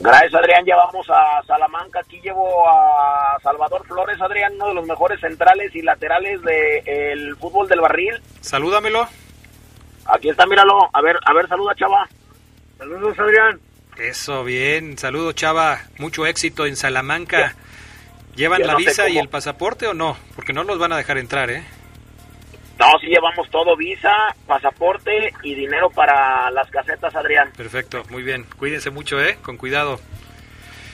[0.00, 0.64] Gracias, Adrián.
[0.64, 2.00] Ya vamos a Salamanca.
[2.00, 7.68] Aquí llevo a Salvador Flores, Adrián, uno de los mejores centrales y laterales del fútbol
[7.68, 8.22] del barril.
[8.40, 9.06] Salúdamelo.
[10.06, 10.88] Aquí está, míralo.
[10.94, 12.08] A ver, a ver, saluda, chava.
[12.78, 13.60] Saludos, Adrián.
[13.98, 14.98] Eso, bien.
[14.98, 15.80] Saludos, chava.
[15.98, 17.54] Mucho éxito en Salamanca.
[18.36, 20.16] ¿Llevan la visa y el pasaporte o no?
[20.34, 21.64] Porque no los van a dejar entrar, ¿eh?
[22.78, 24.12] No, sí llevamos todo, visa,
[24.46, 27.52] pasaporte y dinero para las casetas, Adrián.
[27.56, 28.44] Perfecto, muy bien.
[28.58, 29.38] Cuídense mucho, ¿eh?
[29.42, 30.00] Con cuidado.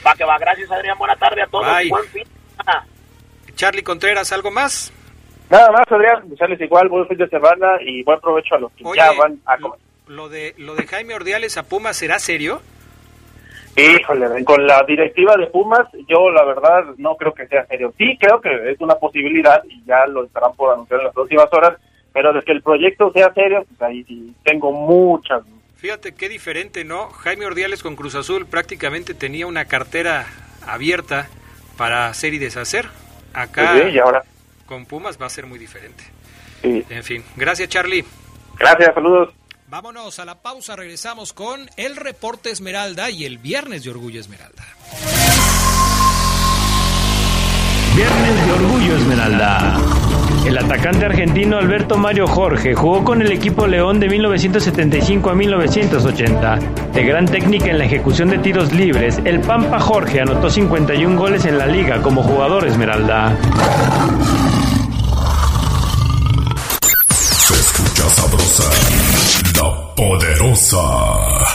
[0.06, 0.98] Va que va, gracias, Adrián.
[0.98, 1.66] Buena tarde a todos.
[1.88, 2.24] Buen fin.
[3.54, 4.92] Charlie Contreras, ¿algo más?
[5.48, 6.24] Nada más, Adrián.
[6.38, 9.56] Sales igual, buen fin de semana y buen provecho a los que ya van a
[9.56, 9.78] comer.
[10.06, 12.60] Lo de, lo de Jaime Ordiales a Pumas, ¿será serio?
[13.80, 17.92] Híjole, con la directiva de Pumas, yo la verdad no creo que sea serio.
[17.96, 21.46] Sí, creo que es una posibilidad y ya lo estarán por anunciar en las próximas
[21.52, 21.78] horas,
[22.12, 25.42] pero de que el proyecto sea serio, pues ahí sí tengo muchas.
[25.76, 27.08] Fíjate qué diferente, ¿no?
[27.08, 30.26] Jaime Ordiales con Cruz Azul prácticamente tenía una cartera
[30.66, 31.28] abierta
[31.78, 32.86] para hacer y deshacer.
[33.32, 34.22] Acá pues y ahora.
[34.66, 36.04] con Pumas va a ser muy diferente.
[36.62, 38.04] En fin, gracias Charlie.
[38.58, 39.32] Gracias, saludos.
[39.70, 44.64] Vámonos a la pausa, regresamos con el reporte Esmeralda y el viernes de Orgullo Esmeralda.
[47.94, 49.80] Viernes de Orgullo Esmeralda.
[50.44, 56.58] El atacante argentino Alberto Mario Jorge jugó con el equipo León de 1975 a 1980.
[56.92, 61.44] De gran técnica en la ejecución de tiros libres, el Pampa Jorge anotó 51 goles
[61.44, 63.36] en la liga como jugador Esmeralda.
[67.46, 70.80] Se escucha sabrosa la Poderosa.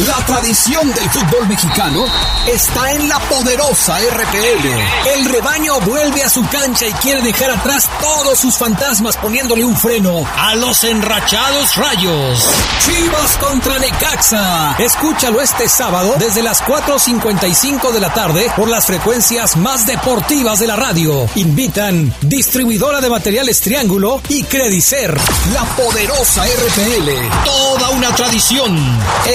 [0.08, 2.06] La tradición del fútbol mexicano
[2.48, 4.68] está en la poderosa RPL.
[5.14, 9.78] El rebaño vuelve a su cancha y quiere dejar atrás todos sus fantasmas poniéndole un
[9.78, 12.50] freno a los enrachados rayos.
[12.84, 14.76] Chivas contra Necaxa.
[14.80, 20.68] Escúchalo este sábado desde las 4.55 de la tarde por las frecuencias más deportivas de
[20.68, 21.28] la radio.
[21.36, 25.16] Invitan distribuidora de materiales Triángulo y Credicer.
[25.54, 27.46] La poderosa RPL.
[27.46, 28.78] Toda una tradición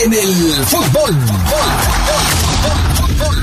[0.03, 1.11] en el fútbol.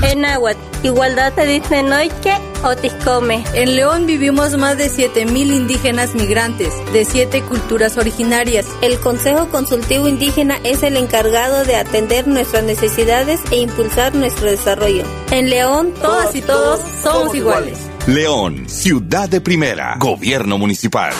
[0.02, 3.44] En náhuatl, igualdad se dice noiche o tiscome.
[3.54, 8.66] En León vivimos más de 7.000 indígenas migrantes de siete culturas originarias.
[8.82, 15.04] El Consejo Consultivo Indígena es el encargado de atender nuestras necesidades e impulsar nuestro desarrollo.
[15.30, 17.78] En León, todas y todos somos iguales.
[18.06, 21.14] León, ciudad de primera, gobierno municipal.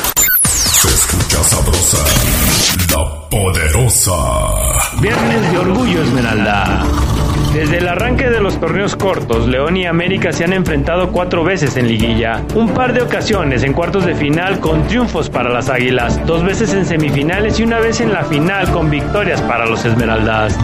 [1.45, 1.99] Sabrosa,
[2.91, 4.13] la poderosa.
[5.03, 6.83] Viernes de Orgullo Esmeralda.
[7.53, 11.77] Desde el arranque de los torneos cortos, León y América se han enfrentado cuatro veces
[11.77, 12.43] en liguilla.
[12.55, 16.73] Un par de ocasiones en cuartos de final con triunfos para las Águilas, dos veces
[16.73, 20.59] en semifinales y una vez en la final con victorias para los Esmeraldas.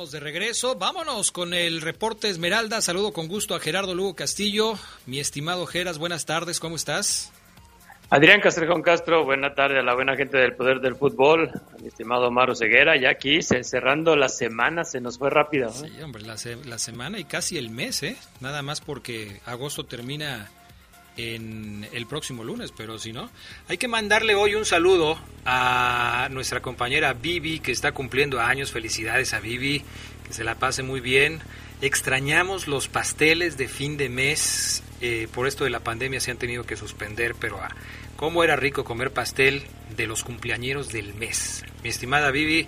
[0.00, 0.76] Estamos de regreso.
[0.76, 2.80] Vámonos con el reporte Esmeralda.
[2.80, 4.78] Saludo con gusto a Gerardo Lugo Castillo.
[5.04, 7.30] Mi estimado Geras, buenas tardes, ¿cómo estás?
[8.08, 12.30] Adrián Castrejón Castro, buena tarde a la buena gente del Poder del Fútbol, mi estimado
[12.30, 15.70] Maro Ceguera, ya aquí cerrando la semana, se nos fue rápido.
[15.70, 18.16] Sí, hombre, la, la semana y casi el mes, ¿eh?
[18.40, 20.50] Nada más porque agosto termina
[21.16, 23.30] en el próximo lunes, pero si no,
[23.68, 28.72] hay que mandarle hoy un saludo a nuestra compañera Vivi, que está cumpliendo años.
[28.72, 29.82] Felicidades a Vivi,
[30.26, 31.40] que se la pase muy bien.
[31.82, 34.82] Extrañamos los pasteles de fin de mes.
[35.00, 37.74] Eh, por esto de la pandemia se han tenido que suspender, pero ah,
[38.16, 39.62] cómo era rico comer pastel
[39.96, 41.64] de los cumpleañeros del mes.
[41.82, 42.66] Mi estimada Vivi,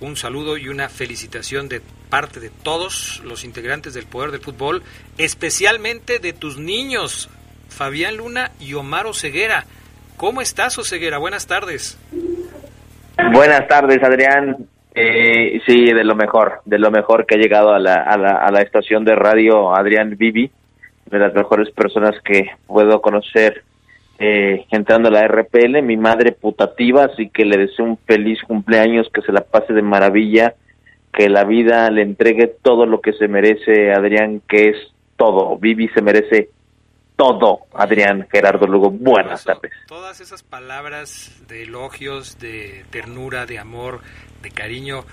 [0.00, 4.82] un saludo y una felicitación de parte de todos los integrantes del Poder del Fútbol,
[5.18, 7.28] especialmente de tus niños,
[7.72, 9.64] Fabián Luna y Omar Oseguera.
[10.16, 11.18] ¿Cómo estás, Oseguera?
[11.18, 11.98] Buenas tardes.
[13.32, 14.68] Buenas tardes, Adrián.
[14.94, 18.30] Eh, sí, de lo mejor, de lo mejor que ha llegado a la, a la,
[18.32, 20.50] a la estación de radio Adrián Vivi,
[21.06, 23.64] de las mejores personas que puedo conocer
[24.18, 29.08] eh, entrando a la RPL, mi madre putativa, así que le deseo un feliz cumpleaños,
[29.12, 30.54] que se la pase de maravilla,
[31.12, 34.76] que la vida le entregue todo lo que se merece, Adrián, que es
[35.16, 35.58] todo.
[35.58, 36.50] Vivi se merece
[37.22, 38.90] todo, Adrián Gerardo Lugo.
[38.90, 39.70] Buenas tardes.
[39.86, 44.00] Todas esas palabras de elogios, de ternura, de amor,
[44.42, 45.04] de cariño,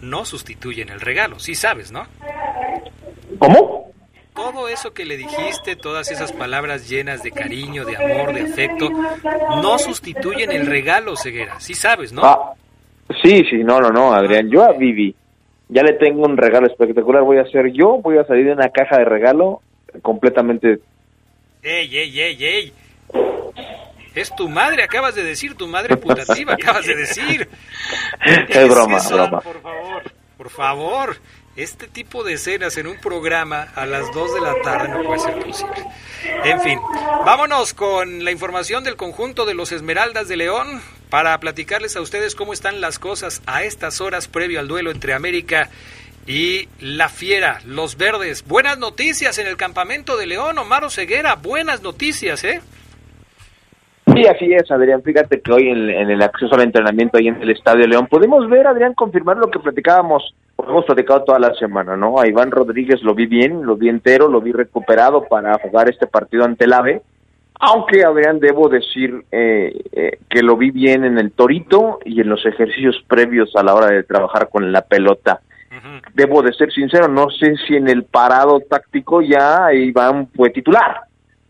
[0.00, 2.06] no sustituyen el regalo, sí sabes, ¿no?
[3.38, 3.92] ¿Cómo?
[4.34, 8.88] Todo eso que le dijiste, todas esas palabras llenas de cariño, de amor, de afecto,
[9.60, 12.22] no sustituyen el regalo, Ceguera, sí sabes, ¿no?
[12.24, 12.54] Ah,
[13.22, 15.14] sí, sí, no, no, no, Adrián, yo a Vivi
[15.68, 18.70] ya le tengo un regalo espectacular, voy a hacer yo, voy a salir de una
[18.70, 19.60] caja de regalo
[20.00, 20.80] completamente
[21.62, 22.72] ¡Ey, ey, ey, ey!
[24.14, 27.48] Es tu madre, acabas de decir, tu madre putativa, acabas de decir.
[28.48, 29.40] Es, broma, broma.
[29.40, 31.16] Por favor, por favor.
[31.56, 35.18] Este tipo de escenas en un programa a las 2 de la tarde no puede
[35.18, 35.84] ser posible.
[36.44, 36.78] En fin,
[37.26, 40.80] vámonos con la información del conjunto de los Esmeraldas de León
[41.10, 45.14] para platicarles a ustedes cómo están las cosas a estas horas previo al duelo entre
[45.14, 45.97] América y
[46.82, 48.46] La Fiera, Los Verdes.
[48.46, 51.36] Buenas noticias en el campamento de León, Omar Ceguera.
[51.36, 52.60] Buenas noticias, ¿eh?
[54.14, 55.02] Sí, así es, Adrián.
[55.02, 58.66] Fíjate que hoy en, el acceso al entrenamiento ahí en el Estadio León podemos ver,
[58.66, 62.20] Adrián, confirmar lo que platicábamos, hemos platicado toda la semana, ¿no?
[62.20, 66.06] A Iván Rodríguez lo vi bien, lo vi entero, lo vi recuperado para jugar este
[66.06, 67.00] partido ante el AVE.
[67.58, 72.28] Aunque, Adrián, debo decir eh, eh, que lo vi bien en el Torito y en
[72.28, 75.40] los ejercicios previos a la hora de trabajar con la pelota
[76.14, 81.00] debo de ser sincero, no sé si en el parado táctico ya Iván fue titular.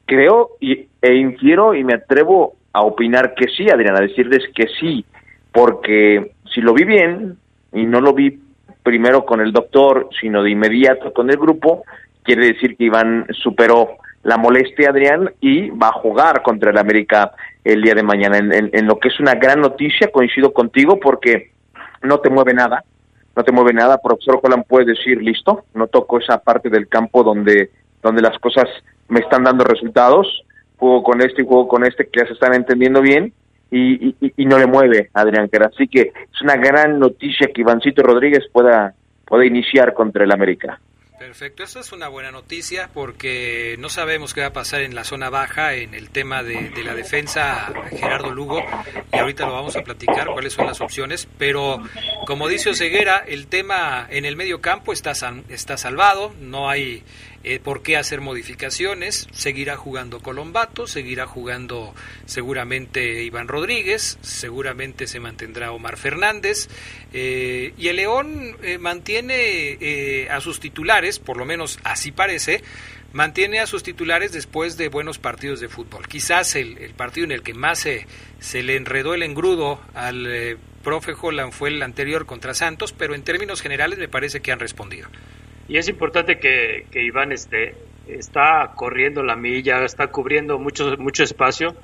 [0.06, 4.66] Creo y, e infiero y me atrevo a opinar que sí, Adriana, a decirles que
[4.80, 5.04] sí,
[5.52, 7.36] porque si lo vi bien
[7.72, 8.40] y no lo vi
[8.82, 11.84] primero con el doctor, sino de inmediato con el grupo,
[12.22, 17.32] quiere decir que Iván superó la molestia, Adrián, y va a jugar contra el América
[17.64, 18.38] el día de mañana.
[18.38, 21.52] En, en lo que es una gran noticia, coincido contigo, porque
[22.02, 22.84] no te mueve nada,
[23.38, 27.22] no te mueve nada, profesor Holland puede decir, listo, no toco esa parte del campo
[27.22, 27.70] donde,
[28.02, 28.64] donde las cosas
[29.06, 30.42] me están dando resultados,
[30.76, 33.32] juego con este y juego con este que ya se están entendiendo bien,
[33.70, 35.70] y, y, no le mueve Adrián Quera.
[35.72, 40.80] Así que es una gran noticia que Ivancito Rodríguez pueda, pueda iniciar contra el América.
[41.18, 45.02] Perfecto, eso es una buena noticia porque no sabemos qué va a pasar en la
[45.02, 48.62] zona baja en el tema de, la defensa Gerardo Lugo
[49.12, 51.82] y ahorita lo vamos a platicar cuáles son las opciones, pero
[52.24, 55.12] como dice Oseguera, el tema en el medio campo está,
[55.48, 57.02] está salvado, no hay
[57.44, 61.94] eh, por qué hacer modificaciones, seguirá jugando Colombato, seguirá jugando
[62.26, 66.68] seguramente Iván Rodríguez, seguramente se mantendrá Omar Fernández,
[67.12, 72.62] eh, y el León eh, mantiene a sus titulares, por lo menos así parece,
[73.12, 76.08] mantiene a sus titulares después de buenos partidos de fútbol.
[76.08, 78.06] Quizás el, partido en el que más se,
[78.40, 83.22] se le enredó el engrudo al profe Holland fue el anterior contra Santos, pero en
[83.22, 85.08] términos generales me parece que han respondido.
[85.68, 87.74] Y es importante que, Iván esté,
[88.06, 91.76] está corriendo la milla, está cubriendo mucho, mucho espacio.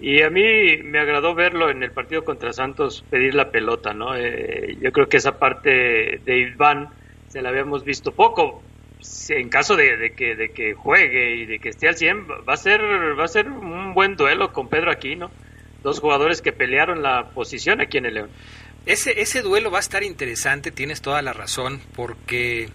[0.00, 4.14] Y a mí me agradó verlo en el partido contra Santos pedir la pelota, ¿no?
[4.16, 6.88] Eh, yo creo que esa parte de Iván
[7.28, 8.62] se la habíamos visto poco.
[9.28, 12.56] en caso de, que, de que juegue y de que esté al 100, va a
[12.56, 12.80] ser,
[13.18, 15.30] va a ser un buen duelo con Pedro Aquino.
[15.82, 18.30] Dos jugadores que pelearon la posición aquí en el León.
[18.86, 22.68] Ese, ese duelo va a estar interesante, tienes toda la razón, porque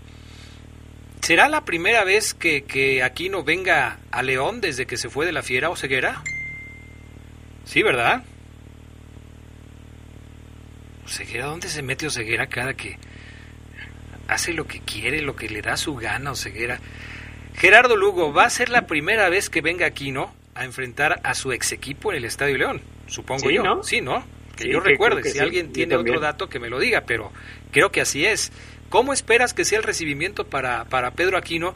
[1.21, 5.31] ¿será la primera vez que, que Aquino venga a León desde que se fue de
[5.31, 6.23] la Fiera o Ceguera?
[7.65, 8.23] Sí, ¿verdad?
[11.07, 12.97] Ceguera, ¿dónde se mete Oseguera cada que
[14.27, 16.79] hace lo que quiere, lo que le da su gana Oseguera?
[17.53, 20.33] Gerardo Lugo, va a ser la primera vez que venga aquí, ¿no?
[20.55, 23.63] A enfrentar a su ex equipo en el Estadio León, supongo yo.
[23.63, 23.83] ¿no?
[23.83, 24.25] Sí, ¿no?
[24.55, 27.31] Que yo recuerde, si alguien tiene otro dato que me lo diga, pero
[27.71, 28.51] creo que así es.
[28.91, 31.73] ¿Cómo esperas que sea el recibimiento para, para Pedro Aquino?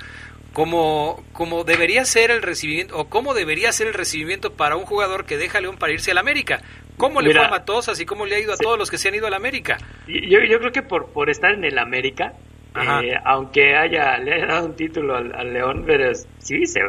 [0.51, 5.25] Como, como debería ser el recibimiento, o cómo debería ser el recibimiento para un jugador
[5.25, 6.61] que deja a León para irse al América.
[6.97, 9.07] ¿Cómo le fue a Matosas y cómo le ha ido a todos los que se
[9.07, 9.77] han ido al América?
[10.07, 12.33] Yo, yo creo que por, por estar en el América,
[12.75, 16.81] eh, aunque haya le haya dado un título al, León, pero sí, se,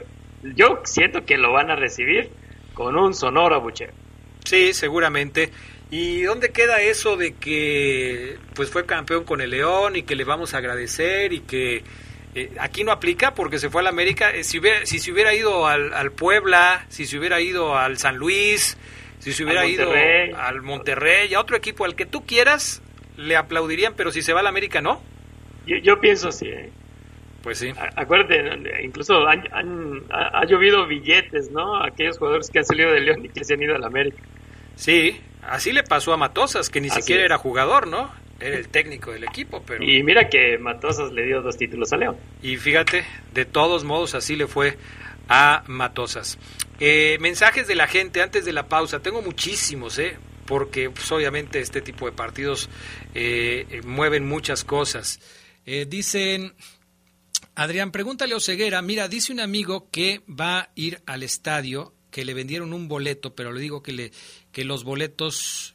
[0.56, 2.30] yo siento que lo van a recibir
[2.74, 3.92] con un sonoro bucheo.
[4.44, 5.50] Sí, seguramente.
[5.90, 10.24] ¿Y dónde queda eso de que pues fue campeón con el León y que le
[10.24, 11.84] vamos a agradecer y que
[12.34, 14.30] eh, aquí no aplica porque se fue al América?
[14.30, 17.98] Eh, si, hubiera, si se hubiera ido al, al Puebla, si se hubiera ido al
[17.98, 18.76] San Luis,
[19.20, 19.90] si se hubiera ido
[20.36, 22.82] al Monterrey, a otro equipo, al que tú quieras,
[23.16, 25.00] le aplaudirían, pero si se va al América, ¿no?
[25.66, 26.46] Yo, pienso sí.
[26.46, 26.70] ¿eh?
[27.42, 27.72] Pues sí.
[27.96, 28.40] acuérdate,
[28.84, 29.44] incluso han,
[30.10, 31.82] ha, llovido billetes, ¿no?
[31.82, 34.22] Aquellos jugadores que han salido de León y que se han ido al América.
[34.76, 38.10] Sí, así le pasó a Matosas, que ni siquiera era jugador, ¿no?
[38.38, 39.82] Era el técnico del equipo, pero...
[39.82, 42.16] Y mira que Matosas le dio dos títulos a León.
[42.42, 44.76] Y fíjate, de todos modos así le fue
[45.28, 46.38] a Matosas.
[46.78, 49.00] Eh, mensajes de la gente antes de la pausa.
[49.00, 50.18] Tengo muchísimos, ¿eh?
[50.46, 52.68] porque pues, obviamente este tipo de partidos
[53.14, 55.20] eh, eh, mueven muchas cosas.
[55.64, 56.54] dicen,
[57.54, 62.24] Adrián, pregúntale a Oseguera, mira, dice un amigo que va a ir al estadio, que
[62.24, 64.10] le vendieron un boleto, pero le digo que, le,
[64.50, 65.74] que los boletos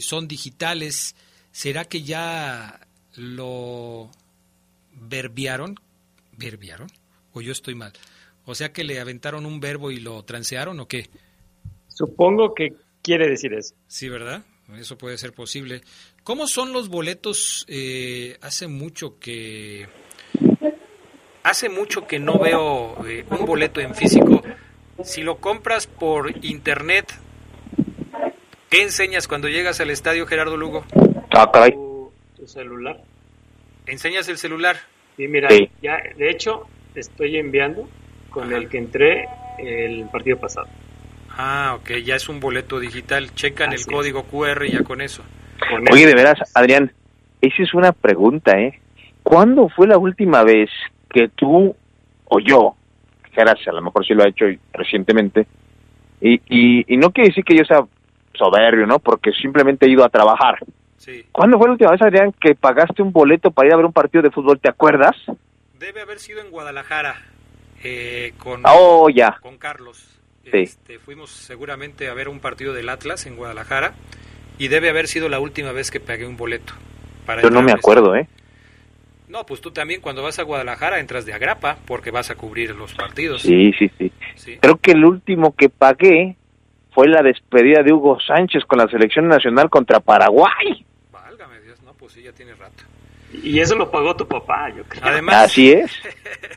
[0.00, 1.14] son digitales.
[1.52, 2.80] ¿Será que ya
[3.14, 4.10] lo
[4.94, 5.78] verbiaron?
[6.36, 6.88] ¿Verbiaron?
[7.34, 7.92] ¿O yo estoy mal?
[8.46, 11.08] O sea que le aventaron un verbo y lo transearon o qué?
[11.86, 13.76] Supongo que quiere decir eso.
[13.86, 14.42] Sí, ¿verdad?
[14.76, 15.82] Eso puede ser posible.
[16.24, 17.64] ¿Cómo son los boletos?
[17.68, 19.86] Eh, hace mucho que
[21.44, 24.29] hace mucho que no veo eh, un boleto en físico.
[25.04, 27.06] Si lo compras por internet,
[28.68, 30.84] ¿qué enseñas cuando llegas al estadio Gerardo Lugo?
[31.30, 33.00] Ah, Tu, celular.
[33.86, 34.76] ¿Enseñas el celular?
[35.16, 35.48] Sí, mira,
[35.82, 37.88] ya de hecho estoy enviando
[38.30, 39.28] con el que entré
[39.58, 40.68] el partido pasado.
[41.30, 43.34] Ah, ok, ya es un boleto digital.
[43.34, 45.22] Checan el código QR y ya con eso.
[45.90, 46.92] Oye, de veras, Adrián,
[47.40, 48.80] esa es una pregunta, ¿eh?
[49.22, 50.70] ¿Cuándo fue la última vez
[51.10, 51.74] que tú
[52.26, 52.76] o yo,
[53.34, 55.46] gracias, a lo mejor sí lo ha hecho recientemente,
[56.20, 57.84] y, y, y no quiere decir que yo sea
[58.34, 58.98] soberbio, ¿no?
[58.98, 60.58] Porque simplemente he ido a trabajar.
[60.96, 61.24] Sí.
[61.32, 63.92] ¿Cuándo fue la última vez, Adrián, que pagaste un boleto para ir a ver un
[63.92, 64.60] partido de fútbol?
[64.60, 65.16] ¿Te acuerdas?
[65.78, 67.16] Debe haber sido en Guadalajara
[67.82, 69.38] eh, con, oh, ya.
[69.40, 70.18] con Carlos.
[70.44, 73.94] Este, fuimos seguramente a ver un partido del Atlas en Guadalajara
[74.58, 76.74] y debe haber sido la última vez que pagué un boleto.
[77.24, 78.28] Para Yo no me acuerdo, ¿eh?
[79.30, 82.74] No, pues tú también cuando vas a Guadalajara entras de agrapa porque vas a cubrir
[82.74, 83.42] los partidos.
[83.42, 84.58] Sí, sí, sí, sí.
[84.60, 86.36] Creo que el último que pagué
[86.92, 90.84] fue la despedida de Hugo Sánchez con la selección nacional contra Paraguay.
[91.12, 92.82] Válgame Dios, no, pues sí, ya tiene rato.
[93.32, 95.04] Y eso lo pagó tu papá, yo creo.
[95.04, 95.92] Además, Así es.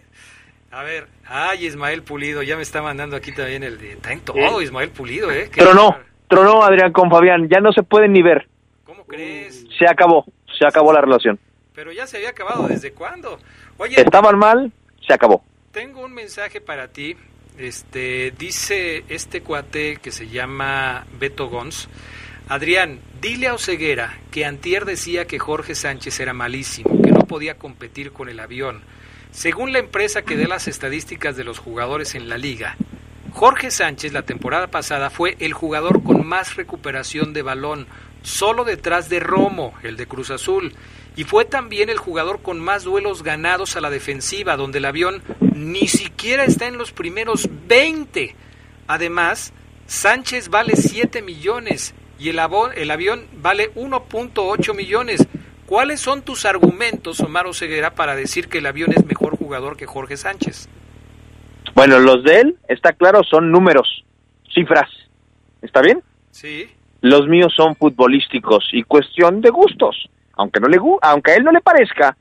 [0.72, 3.92] A ver, ay, Ismael Pulido, ya me está mandando aquí también el de...
[3.92, 5.48] Está en todo Ismael Pulido, ¿eh?
[5.56, 5.96] Tronó,
[6.28, 8.48] tronó Adrián con Fabián, ya no se pueden ni ver.
[8.84, 9.68] ¿Cómo crees?
[9.78, 10.26] Se acabó,
[10.58, 11.40] se acabó la relación.
[11.74, 13.40] Pero ya se había acabado, ¿desde cuándo?
[13.78, 14.00] Oye...
[14.00, 14.72] Estaban mal,
[15.06, 15.44] se acabó.
[15.72, 17.16] Tengo un mensaje para ti,
[17.58, 21.90] este, dice este cuate que se llama Beto Gons,
[22.48, 27.58] Adrián, dile a Oseguera que Antier decía que Jorge Sánchez era malísimo, que no podía
[27.58, 28.84] competir con el avión
[29.34, 32.78] según la empresa que dé las estadísticas de los jugadores en la liga,
[33.32, 37.88] Jorge Sánchez la temporada pasada fue el jugador con más recuperación de balón,
[38.22, 40.74] solo detrás de Romo, el de Cruz Azul,
[41.16, 45.22] y fue también el jugador con más duelos ganados a la defensiva, donde el avión
[45.54, 48.36] ni siquiera está en los primeros 20.
[48.88, 49.54] Además,
[49.86, 52.40] Sánchez vale 7 millones y el,
[52.76, 55.28] el avión vale 1.8 millones.
[55.66, 59.86] ¿Cuáles son tus argumentos, Omar Ceguera, para decir que el avión es mejor jugador que
[59.86, 60.68] Jorge Sánchez?
[61.76, 64.04] Bueno, los de él, está claro, son números,
[64.54, 64.90] cifras.
[65.62, 66.04] ¿Está bien?
[66.32, 66.70] Sí.
[67.02, 70.10] Los míos son futbolísticos y cuestión de gustos.
[70.36, 72.16] Aunque, no le, aunque a él no le parezca,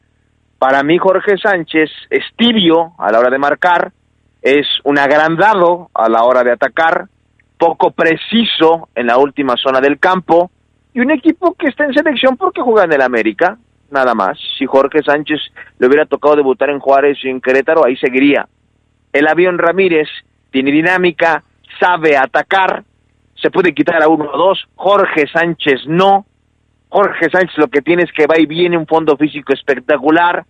[0.59, 3.93] Para mí Jorge Sánchez es tibio a la hora de marcar,
[4.41, 7.09] es un agrandado a la hora de atacar,
[7.59, 10.51] poco preciso en la última zona del campo
[10.95, 13.57] y un equipo que está en selección porque juega en el América,
[13.91, 14.39] nada más.
[14.59, 15.41] Si Jorge Sánchez
[15.79, 18.47] le hubiera tocado debutar en Juárez y en Querétaro, ahí seguiría.
[19.13, 20.09] El avión Ramírez
[20.51, 21.45] tiene dinámica,
[21.79, 22.85] sabe atacar,
[23.35, 26.27] se puede quitar a uno o dos, Jorge Sánchez no.
[26.93, 30.45] Jorge Sánchez lo que tiene es que va y viene un fondo físico espectacular,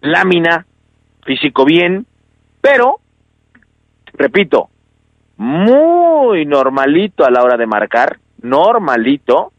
[0.00, 0.66] lámina,
[1.24, 2.04] físico bien,
[2.60, 2.98] pero,
[4.14, 4.68] repito,
[5.36, 9.52] muy normalito a la hora de marcar, normalito,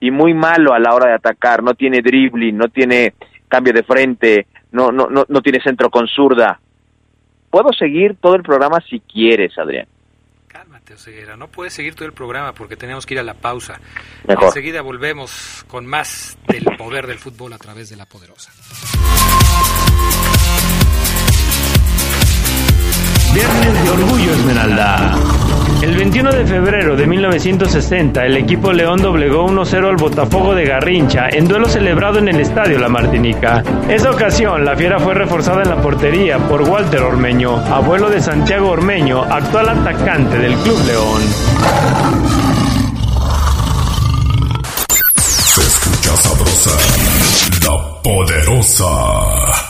[0.00, 3.14] y muy malo a la hora de atacar, no tiene dribbling, no tiene
[3.48, 6.60] cambio de frente, no, no, no, no tiene centro con zurda.
[7.48, 9.86] Puedo seguir todo el programa si quieres, Adrián.
[11.36, 13.80] No puedes seguir todo el programa porque tenemos que ir a la pausa.
[14.26, 14.44] Mejor.
[14.44, 18.50] Enseguida volvemos con más del poder del fútbol a través de la poderosa.
[23.32, 25.14] Viernes de Orgullo Esmeralda.
[25.82, 31.28] El 21 de febrero de 1960, el equipo León doblegó 1-0 al Botafogo de Garrincha
[31.30, 33.62] en duelo celebrado en el Estadio La Martinica.
[33.88, 38.70] Esa ocasión, la fiera fue reforzada en la portería por Walter Ormeño, abuelo de Santiago
[38.70, 41.22] Ormeño, actual atacante del Club León.
[45.26, 46.70] Se escucha sabrosa,
[47.64, 48.86] la poderosa.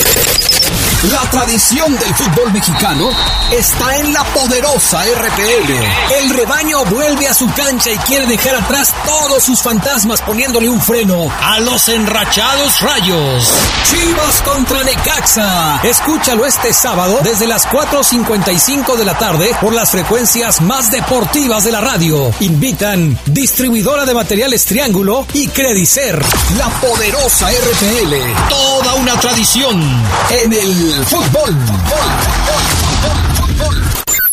[1.10, 3.10] La tradición del fútbol mexicano
[3.52, 5.72] está en la poderosa RPL.
[6.18, 10.80] El rebaño vuelve a su cancha y quiere dejar atrás todos sus fantasmas poniéndole un
[10.80, 13.52] freno a los enrachados rayos.
[13.90, 15.80] Chivas contra Necaxa.
[15.82, 21.72] Escúchalo este sábado desde las 4.55 de la tarde por las frecuencias más deportivas de
[21.72, 22.30] la radio.
[22.40, 26.24] Invitan distribuidora de materiales Triángulo y Credicer.
[26.56, 28.48] La poderosa RPL.
[28.48, 29.82] Toda una tradición
[30.30, 31.54] en el fútbol.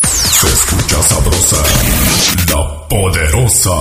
[0.04, 1.56] Se escucha sabrosa,
[2.48, 3.72] la poderosa.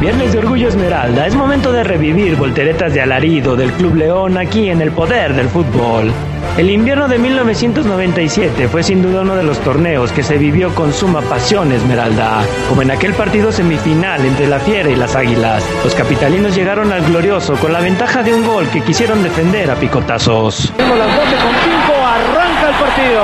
[0.00, 4.70] Viernes de Orgullo Esmeralda, es momento de revivir volteretas de alarido del Club León aquí
[4.70, 6.12] en el poder del fútbol.
[6.56, 10.92] El invierno de 1997 fue sin duda uno de los torneos que se vivió con
[10.92, 15.64] suma pasión Esmeralda, como en aquel partido semifinal entre la Fiera y las Águilas.
[15.84, 19.76] Los capitalinos llegaron al glorioso con la ventaja de un gol que quisieron defender a
[19.76, 20.72] picotazos.
[20.78, 23.22] Las 12 con 5, arranca el partido.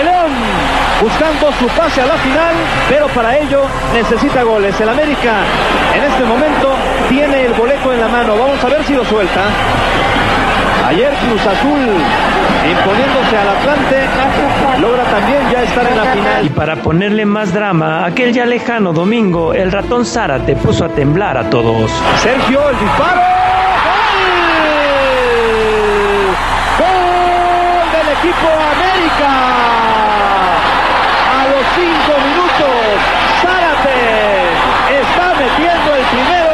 [0.00, 0.08] El
[1.02, 2.54] buscando su pase a la final,
[2.88, 3.62] pero para ello
[3.92, 4.80] necesita goles.
[4.80, 5.42] El América
[5.94, 6.74] en este momento
[7.08, 8.36] tiene el boleto en la mano.
[8.38, 9.40] Vamos a ver si lo suelta.
[10.92, 11.80] Ayer Cruz Azul
[12.70, 13.96] imponiéndose al Atlante
[14.78, 16.44] logra también ya estar en la final.
[16.44, 21.38] Y para ponerle más drama, aquel ya lejano domingo, el ratón Zárate puso a temblar
[21.38, 21.90] a todos.
[22.18, 23.22] Sergio, el disparo.
[26.76, 26.84] ¡Gol!
[26.84, 29.32] ¡Gol del equipo América!
[31.32, 33.00] A los cinco minutos,
[33.40, 33.96] Zárate
[35.00, 36.52] está metiendo el primero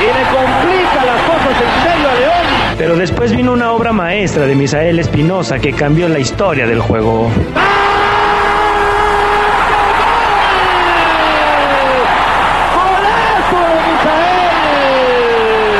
[0.00, 2.46] y le complica las cosas en serio a León.
[2.98, 7.28] Después vino una obra maestra de Misael Espinosa que cambió la historia del juego.
[7.28, 7.32] ¡Golazo
[13.70, 15.78] de Misael!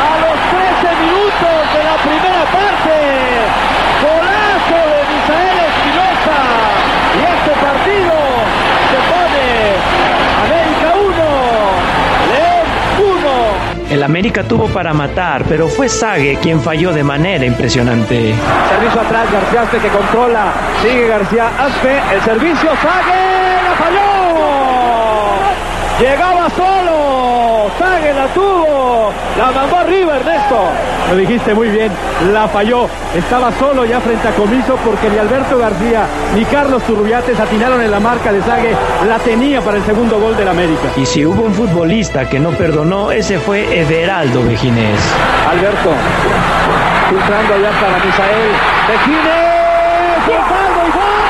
[0.00, 2.96] A los 13 minutos de la primera parte.
[4.00, 6.40] ¡Golazo de Misael Espinosa!
[7.12, 8.16] Y este partido
[8.88, 9.44] se pone
[10.46, 11.12] América 1,
[12.32, 12.64] León
[13.20, 13.92] 1.
[13.92, 18.34] El América tuvo para matar, pero fue Sague quien falló de manera impresionante.
[18.68, 20.52] Servicio atrás, García Aspe que controla.
[20.82, 22.00] Sigue García Aspe.
[22.14, 23.54] El servicio, Sague.
[23.64, 24.04] ¡La falló!
[26.00, 27.70] Llegaba solo.
[27.78, 29.12] Sague la tuvo.
[29.38, 30.68] La mandó arriba Ernesto.
[31.14, 31.92] Lo dijiste muy bien.
[32.32, 32.88] La falló.
[33.14, 37.92] Estaba solo ya frente a Comiso porque ni Alberto García ni Carlos Turrubiates atinaron en
[37.92, 38.74] la marca de Sague.
[39.06, 40.90] La tenía para el segundo gol del América.
[40.96, 45.00] Y si hubo un futbolista que no perdonó, ese fue Everaldo Vejines.
[45.48, 45.90] Alberto.
[47.10, 48.50] Filtrando allá para Misael.
[48.88, 49.54] Vejines.
[50.26, 51.24] ¡Salvo y gol!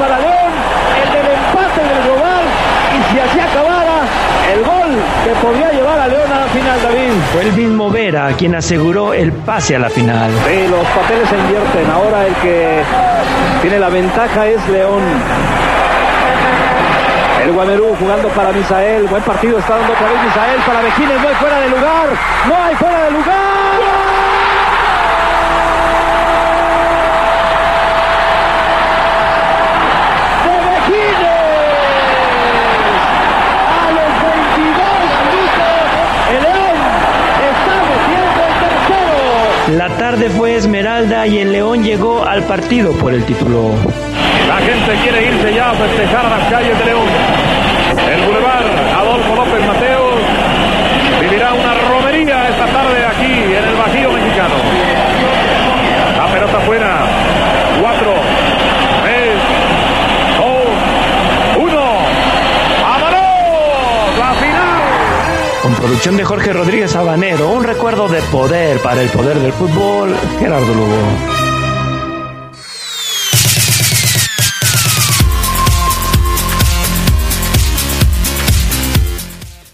[0.00, 0.52] para León,
[1.02, 2.44] el del empate del global,
[2.96, 4.00] y si así acabara,
[4.50, 7.12] el gol que podría llevar a León a la final, David.
[7.32, 7.52] Fue el
[8.32, 10.30] quien aseguró el pase a la final.
[10.46, 11.90] Sí, los papeles se invierten.
[11.90, 12.82] Ahora el que
[13.62, 15.02] tiene la ventaja es León.
[17.44, 19.06] El Guamerú jugando para Misael.
[19.06, 21.20] Buen partido está dando otra vez Misael para Vejines.
[21.20, 22.08] No hay fuera de lugar.
[22.48, 23.99] No hay fuera de lugar.
[40.28, 43.70] Fue Esmeralda y el León llegó al partido por el título.
[44.48, 47.08] La gente quiere irse ya a festejar a las calles de León.
[48.12, 48.66] El Boulevard
[48.98, 50.14] Adolfo López Mateos
[51.22, 54.54] vivirá una romería esta tarde aquí en el Bajío Mexicano.
[56.18, 57.06] La pelota fuera.
[57.80, 58.12] Cuatro,
[59.04, 59.32] tres,
[60.36, 61.86] dos, uno.
[62.82, 64.18] ¡Vámonos!
[64.18, 64.80] La final.
[65.62, 70.14] Con producción de Jorge Rodríguez Habanero, un recuerdo de poder para el poder del fútbol,
[70.38, 70.96] Gerardo Lugo.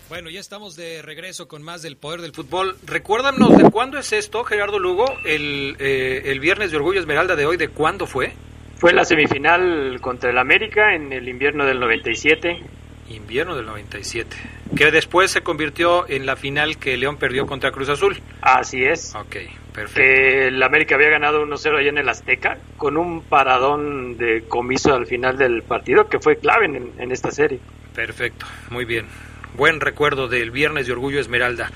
[0.09, 2.76] Bueno, ya estamos de regreso con más del poder del fútbol.
[2.86, 7.46] Recuérdanos de cuándo es esto, Gerardo Lugo, el, eh, el viernes de Orgullo Esmeralda de
[7.46, 8.32] hoy, ¿de cuándo fue?
[8.76, 12.62] Fue la semifinal contra el América en el invierno del 97.
[13.11, 14.36] Invierno del 97.
[14.76, 18.20] Que después se convirtió en la final que León perdió contra Cruz Azul.
[18.40, 19.14] Así es.
[19.14, 19.36] Ok,
[19.72, 20.00] perfecto.
[20.00, 24.94] Que el América había ganado 1-0 allá en el Azteca con un paradón de comiso
[24.94, 27.61] al final del partido que fue clave en, en esta serie.
[27.94, 29.07] Perfecto, muy bien.
[29.54, 31.70] Buen recuerdo del viernes de Orgullo Esmeralda.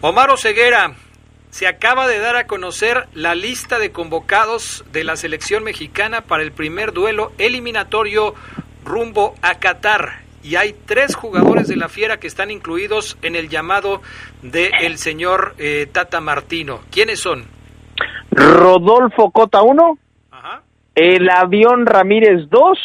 [0.00, 0.94] Omar Ceguera,
[1.54, 6.42] se acaba de dar a conocer la lista de convocados de la selección mexicana para
[6.42, 8.34] el primer duelo eliminatorio
[8.84, 10.23] rumbo a Qatar.
[10.44, 14.02] Y hay tres jugadores de la Fiera que están incluidos en el llamado
[14.42, 16.80] del el señor eh, Tata Martino.
[16.92, 17.46] ¿Quiénes son?
[18.30, 19.98] Rodolfo Cota 1,
[20.94, 22.78] el avión Ramírez 2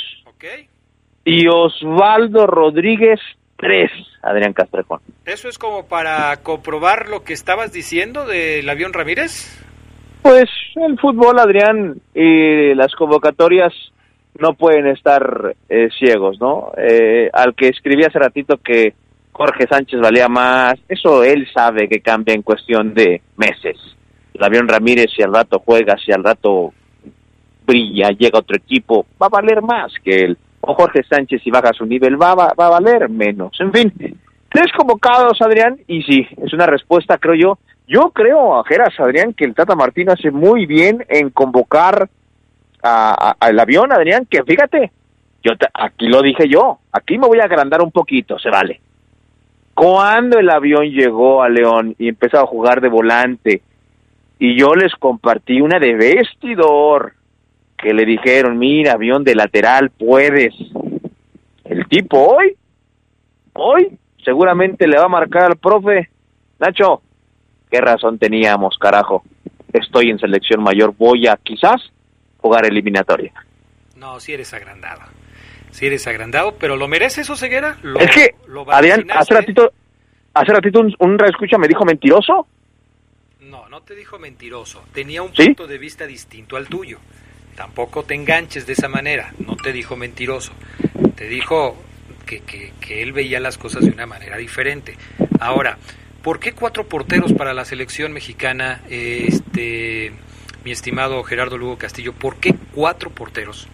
[1.25, 3.19] y Osvaldo Rodríguez
[3.57, 3.91] 3,
[4.21, 5.01] Adrián Castrejón.
[5.25, 9.67] ¿Eso es como para comprobar lo que estabas diciendo del avión Ramírez?
[10.21, 13.73] Pues el fútbol, Adrián, y las convocatorias
[14.39, 16.71] no pueden estar eh, ciegos, ¿no?
[16.77, 18.93] Eh, al que escribí hace ratito que
[19.31, 23.77] Jorge Sánchez valía más, eso él sabe que cambia en cuestión de meses.
[24.33, 26.73] El avión Ramírez, si al rato juega, si al rato
[27.65, 30.37] brilla, llega otro equipo, va a valer más que él.
[30.61, 33.51] O Jorge Sánchez, si baja su nivel, va, va, va a valer menos.
[33.59, 33.93] En fin,
[34.49, 37.59] tres convocados, Adrián, y sí, es una respuesta, creo yo.
[37.87, 42.09] Yo creo, Geras, Adrián, que el Tata Martino hace muy bien en convocar
[42.81, 44.91] al avión, Adrián, que fíjate,
[45.43, 48.81] yo aquí lo dije yo, aquí me voy a agrandar un poquito, se vale.
[49.73, 53.61] Cuando el avión llegó a León y empezó a jugar de volante,
[54.37, 57.13] y yo les compartí una de vestidor,
[57.77, 60.53] que le dijeron, mira, avión de lateral, puedes.
[61.63, 62.55] El tipo hoy,
[63.53, 66.09] hoy, seguramente le va a marcar al profe,
[66.59, 67.01] Nacho,
[67.71, 69.23] qué razón teníamos, carajo.
[69.71, 71.81] Estoy en selección mayor, voy a quizás
[72.41, 73.33] jugar eliminatoria.
[73.95, 75.01] No, si eres agrandado.
[75.71, 77.77] Si eres agrandado, pero ¿lo merece eso, Ceguera?
[77.83, 79.71] ¿Lo, es que, lo Adrián, hace ratito,
[80.33, 81.17] hace ratito un, un
[81.59, 82.47] me dijo mentiroso.
[83.41, 84.83] No, no te dijo mentiroso.
[84.93, 85.45] Tenía un ¿Sí?
[85.45, 86.99] punto de vista distinto al tuyo.
[87.55, 89.33] Tampoco te enganches de esa manera.
[89.39, 90.53] No te dijo mentiroso.
[91.15, 91.75] Te dijo
[92.25, 94.95] que, que, que él veía las cosas de una manera diferente.
[95.39, 95.77] Ahora,
[96.21, 100.13] ¿por qué cuatro porteros para la selección mexicana, este,
[100.63, 102.13] mi estimado Gerardo Lugo Castillo?
[102.13, 103.67] ¿Por qué cuatro porteros?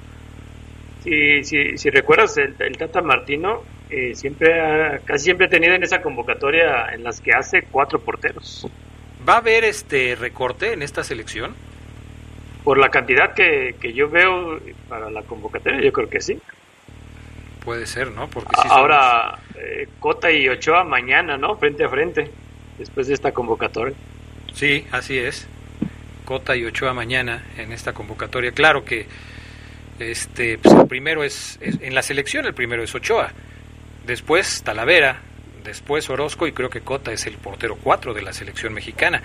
[1.04, 6.02] Si, recuerdas, el, el Tata Martino eh, siempre ha- casi siempre ha tenido en esa
[6.02, 8.68] convocatoria en las que hace cuatro porteros.
[9.28, 11.54] ¿Va a haber este recorte en esta selección?
[12.64, 14.60] Por la cantidad que, que yo veo
[14.90, 16.40] para la convocatoria, yo creo que sí.
[17.64, 18.28] Puede ser, ¿no?
[18.28, 21.56] Porque Ahora, eh, Cota y Ochoa mañana, ¿no?
[21.58, 22.32] Frente a frente,
[22.80, 23.96] después de esta convocatoria.
[24.54, 25.48] Sí, así es.
[26.26, 28.52] Cota y Ochoa mañana en esta convocatoria.
[28.52, 29.08] Claro que
[30.00, 33.32] este, pues el primero es, en la selección el primero es Ochoa,
[34.06, 35.22] después Talavera,
[35.64, 39.22] después Orozco y creo que Cota es el portero 4 de la selección mexicana.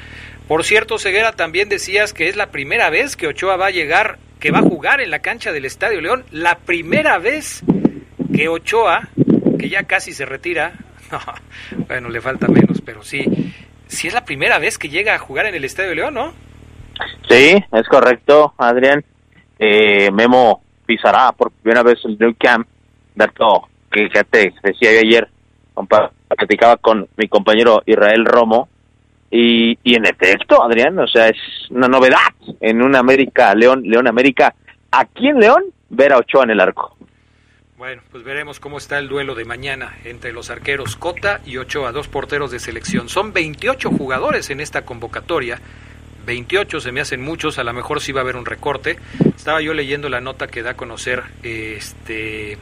[0.46, 4.18] Por cierto, Ceguera, también decías que es la primera vez que Ochoa va a llegar,
[4.38, 7.62] que va a jugar en la cancha del Estadio León, la primera vez
[8.34, 9.08] que Ochoa,
[9.58, 10.74] que ya casi se retira,
[11.88, 13.24] bueno, le falta menos, pero sí,
[13.88, 16.49] sí es la primera vez que llega a jugar en el Estadio León, ¿no?
[17.28, 19.04] Sí, es correcto, Adrián.
[19.58, 22.66] Eh, Memo pisará por primera vez el New Camp,
[23.14, 25.28] dato que ya te decía ayer,
[26.28, 28.68] platicaba con mi compañero Israel Romo,
[29.30, 31.36] y, y en efecto, Adrián, o sea, es
[31.70, 32.18] una novedad
[32.60, 34.54] en un América, León, León América,
[34.90, 36.96] aquí en León, ver a Ochoa en el arco.
[37.80, 41.92] Bueno, pues veremos cómo está el duelo de mañana entre los arqueros Cota y Ochoa,
[41.92, 43.08] dos porteros de selección.
[43.08, 45.58] Son 28 jugadores en esta convocatoria.
[46.26, 48.98] 28 se me hacen muchos, a lo mejor sí va a haber un recorte.
[49.36, 52.58] Estaba yo leyendo la nota que da a conocer este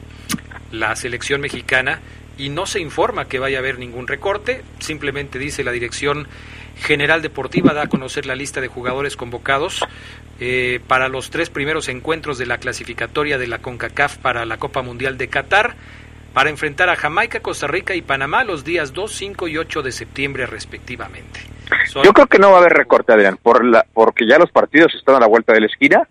[0.71, 1.99] la selección mexicana
[2.37, 6.27] y no se informa que vaya a haber ningún recorte, simplemente dice la Dirección
[6.77, 9.81] General Deportiva da a conocer la lista de jugadores convocados
[10.39, 14.81] eh, para los tres primeros encuentros de la clasificatoria de la CONCACAF para la Copa
[14.81, 15.75] Mundial de Qatar
[16.33, 19.91] para enfrentar a Jamaica, Costa Rica y Panamá los días 2, 5 y 8 de
[19.91, 21.41] septiembre respectivamente.
[22.03, 24.93] Yo creo que no va a haber recorte, Adrián, por la, porque ya los partidos
[24.95, 26.07] están a la vuelta de la esquina.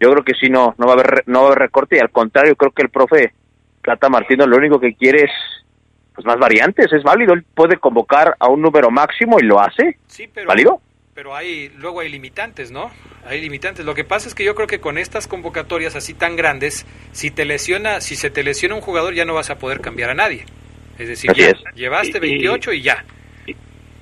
[0.00, 2.00] Yo creo que sí, no, no va a haber, no va a haber recorte y
[2.00, 3.32] al contrario, creo que el profe
[3.80, 5.30] Cata Martino lo único que quiere es
[6.14, 9.98] pues más variantes, es válido, él puede convocar a un número máximo y lo hace.
[10.06, 10.80] Sí, pero ¿Válido?
[11.14, 12.90] Pero hay luego hay limitantes, ¿no?
[13.26, 13.86] Hay limitantes.
[13.86, 17.30] Lo que pasa es que yo creo que con estas convocatorias así tan grandes, si
[17.30, 20.14] te lesiona, si se te lesiona un jugador ya no vas a poder cambiar a
[20.14, 20.44] nadie.
[20.98, 21.32] Es decir,
[21.74, 23.04] llevaste 28 y, ya.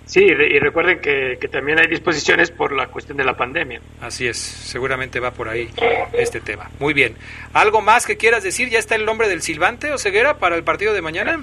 [0.05, 3.81] Sí, y recuerden que, que, también hay disposiciones por la cuestión de la pandemia.
[4.01, 5.71] Así es, seguramente va por ahí
[6.13, 6.71] este tema.
[6.81, 7.15] Muy bien.
[7.55, 8.69] ¿Algo más que quieras decir?
[8.69, 11.41] ¿Ya está el nombre del silbante o ceguera para el partido de mañana?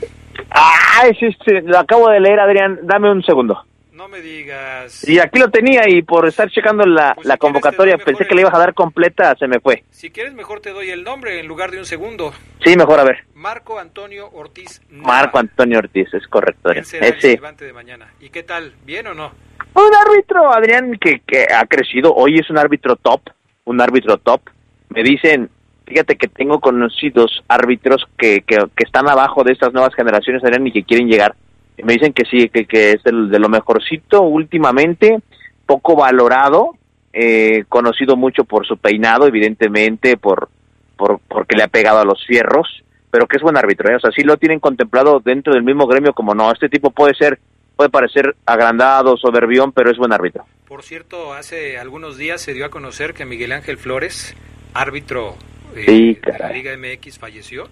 [0.51, 2.79] Ah, sí, sí, lo acabo de leer, Adrián.
[2.83, 3.65] Dame un segundo.
[4.09, 5.07] Me digas.
[5.07, 8.41] Y aquí lo tenía y por estar checando la, pues la convocatoria pensé que le
[8.41, 9.83] ibas a dar completa, se me fue.
[9.91, 12.33] Si quieres mejor te doy el nombre en lugar de un segundo.
[12.63, 13.25] Sí, mejor a ver.
[13.35, 14.81] Marco Antonio Ortiz.
[14.89, 16.71] Marco Antonio Ortiz, es correcto.
[16.71, 17.39] Ese.
[17.57, 18.07] de mañana.
[18.19, 18.73] ¿Y qué tal?
[18.83, 19.31] ¿Bien o no?
[19.75, 22.13] Un árbitro, Adrián, que, que ha crecido.
[22.13, 23.21] Hoy es un árbitro top,
[23.65, 24.41] un árbitro top.
[24.89, 25.49] Me dicen,
[25.85, 30.65] fíjate que tengo conocidos árbitros que, que, que están abajo de estas nuevas generaciones, Adrián,
[30.65, 31.35] y que quieren llegar
[31.83, 35.19] me dicen que sí, que, que es de, de lo mejorcito últimamente,
[35.65, 36.75] poco valorado,
[37.13, 40.49] eh, conocido mucho por su peinado, evidentemente, por,
[40.95, 43.95] por porque le ha pegado a los fierros, pero que es buen árbitro, ¿eh?
[43.95, 47.15] o sea, sí lo tienen contemplado dentro del mismo gremio como no, este tipo puede
[47.15, 47.39] ser,
[47.75, 50.45] puede parecer agrandado, soberbión, pero es buen árbitro.
[50.67, 54.35] Por cierto, hace algunos días se dio a conocer que Miguel Ángel Flores,
[54.73, 55.35] árbitro
[55.75, 57.67] eh, de la Liga MX, falleció.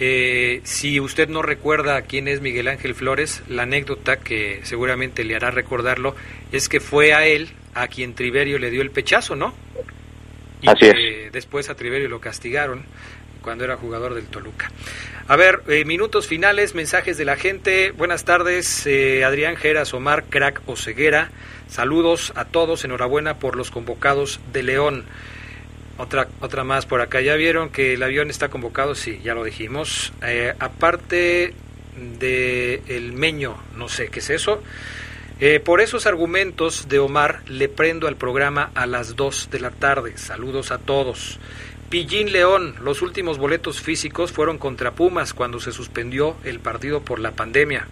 [0.00, 5.34] Eh, si usted no recuerda quién es Miguel Ángel Flores, la anécdota que seguramente le
[5.34, 6.14] hará recordarlo
[6.52, 9.54] es que fue a él a quien Triverio le dio el pechazo, ¿no?
[10.62, 12.84] Y Así que después a Triverio lo castigaron
[13.42, 14.70] cuando era jugador del Toluca.
[15.26, 17.90] A ver, eh, minutos finales, mensajes de la gente.
[17.90, 21.30] Buenas tardes, eh, Adrián Geras, Omar, Crack o Ceguera.
[21.68, 25.04] Saludos a todos, enhorabuena por los convocados de León.
[25.98, 27.20] Otra, otra más por acá.
[27.20, 28.94] ¿Ya vieron que el avión está convocado?
[28.94, 30.12] Sí, ya lo dijimos.
[30.22, 31.54] Eh, aparte
[32.18, 34.62] de el meño, no sé qué es eso.
[35.40, 39.70] Eh, por esos argumentos de Omar, le prendo al programa a las 2 de la
[39.70, 40.16] tarde.
[40.18, 41.38] Saludos a todos.
[41.90, 47.18] Pillín León, los últimos boletos físicos fueron contra Pumas cuando se suspendió el partido por
[47.18, 47.88] la pandemia.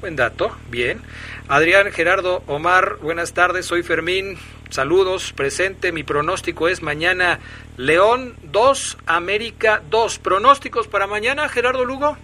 [0.00, 1.00] Buen dato, bien.
[1.48, 4.36] Adrián Gerardo Omar, buenas tardes, soy Fermín.
[4.68, 5.90] Saludos, presente.
[5.90, 7.38] Mi pronóstico es mañana
[7.78, 10.18] León 2, América 2.
[10.18, 12.18] ¿Pronósticos para mañana, Gerardo Lugo?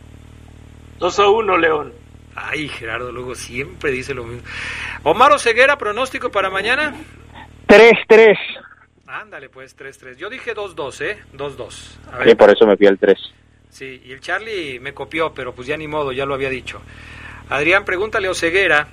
[0.99, 1.93] 2 a 1, León.
[2.35, 4.47] Ay, Gerardo Lugo siempre dice lo mismo.
[5.03, 6.95] Omar Ceguera, pronóstico para mañana.
[7.69, 8.37] 3-3.
[9.07, 10.17] Ándale, pues 3-3.
[10.17, 11.19] Yo dije 2-2, ¿eh?
[11.35, 11.71] 2-2.
[12.25, 13.19] Sí, por eso me fui al 3.
[13.71, 16.83] Sí, y el Charlie me copió, pero pues ya ni modo, ya lo había dicho.
[17.57, 18.89] Adrián, pregúntale a Oseguera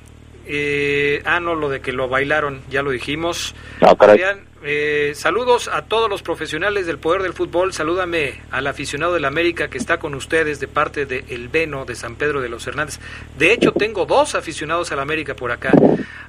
[0.52, 3.54] eh, ah, no, lo de que lo bailaron, ya lo dijimos.
[3.82, 7.72] No, Adrián, Eh, saludos a todos los profesionales del poder del fútbol.
[7.72, 11.96] Salúdame al aficionado del América que está con ustedes de parte de El Veno de
[11.96, 13.00] San Pedro de los Hernández.
[13.38, 15.72] De hecho, tengo dos aficionados al América por acá.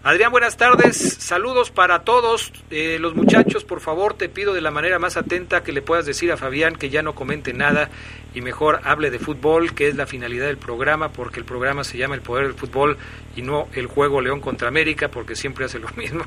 [0.04, 0.96] Adrián, buenas tardes.
[0.96, 2.52] Saludos para todos.
[2.70, 6.06] Eh, los muchachos, por favor, te pido de la manera más atenta que le puedas
[6.06, 7.90] decir a Fabián que ya no comente nada
[8.32, 11.98] y mejor hable de fútbol, que es la finalidad del programa, porque el programa se
[11.98, 12.96] llama El Poder del Fútbol
[13.36, 16.24] y no el juego León contra América, porque siempre hace lo mismo.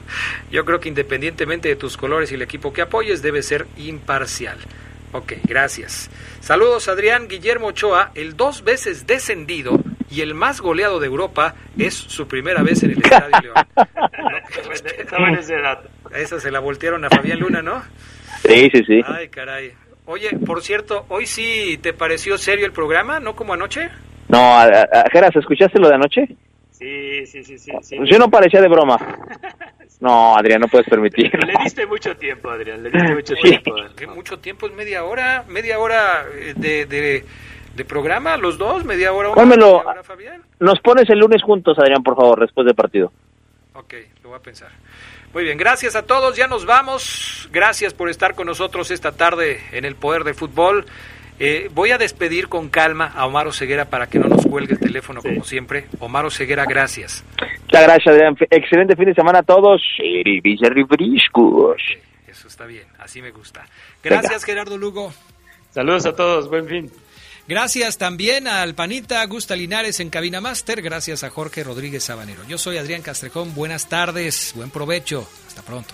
[0.51, 4.57] Yo creo que independientemente de tus colores y el equipo que apoyes, debe ser imparcial.
[5.13, 6.09] Ok, gracias.
[6.39, 9.79] Saludos Adrián Guillermo Ochoa, el dos veces descendido
[10.09, 13.55] y el más goleado de Europa, es su primera vez en el Estadio León.
[16.15, 17.81] Esa se la voltearon a Fabián Luna, ¿no?
[18.43, 19.01] Sí, sí, sí.
[19.05, 19.73] Ay, caray.
[20.05, 23.89] Oye, por cierto, hoy sí te pareció serio el programa, ¿no como anoche?
[24.27, 24.59] No,
[25.11, 26.27] Geras, ¿escuchaste lo de anoche?
[26.71, 27.71] Sí, sí, sí, sí.
[27.81, 27.97] sí.
[28.03, 28.97] Yo no parecía de broma.
[30.03, 31.39] No, Adrián, no puedes permitirlo.
[31.47, 33.73] Le diste mucho tiempo, Adrián, le diste mucho tiempo.
[33.95, 34.67] ¿Qué mucho tiempo?
[34.67, 37.25] Es media hora, media hora eh, de, de,
[37.73, 39.29] de programa, los dos, media hora.
[39.29, 39.77] Una, Pónmelo.
[39.77, 40.41] media hora, Fabián.
[40.59, 43.13] Nos pones el lunes juntos, Adrián, por favor, después del partido.
[43.75, 43.93] Ok,
[44.23, 44.71] lo voy a pensar.
[45.33, 47.47] Muy bien, gracias a todos, ya nos vamos.
[47.53, 50.85] Gracias por estar con nosotros esta tarde en el Poder del Fútbol.
[51.39, 54.79] Eh, voy a despedir con calma a Omar Ceguera para que no nos cuelgue el
[54.79, 55.29] teléfono sí.
[55.29, 55.85] como siempre.
[55.99, 57.23] Omar Ceguera, gracias.
[57.63, 58.35] Muchas gracias, Adrián.
[58.49, 59.81] Excelente fin de semana a todos.
[62.27, 63.65] Eso está bien, así me gusta.
[64.03, 64.45] Gracias, Venga.
[64.45, 65.13] Gerardo Lugo.
[65.71, 66.91] Saludos a todos, buen fin.
[67.47, 70.81] Gracias también al Panita Gusta Linares en Cabina Master.
[70.81, 72.41] Gracias a Jorge Rodríguez Sabanero.
[72.47, 73.53] Yo soy Adrián Castrejón.
[73.53, 75.27] Buenas tardes, buen provecho.
[75.47, 75.93] Hasta pronto.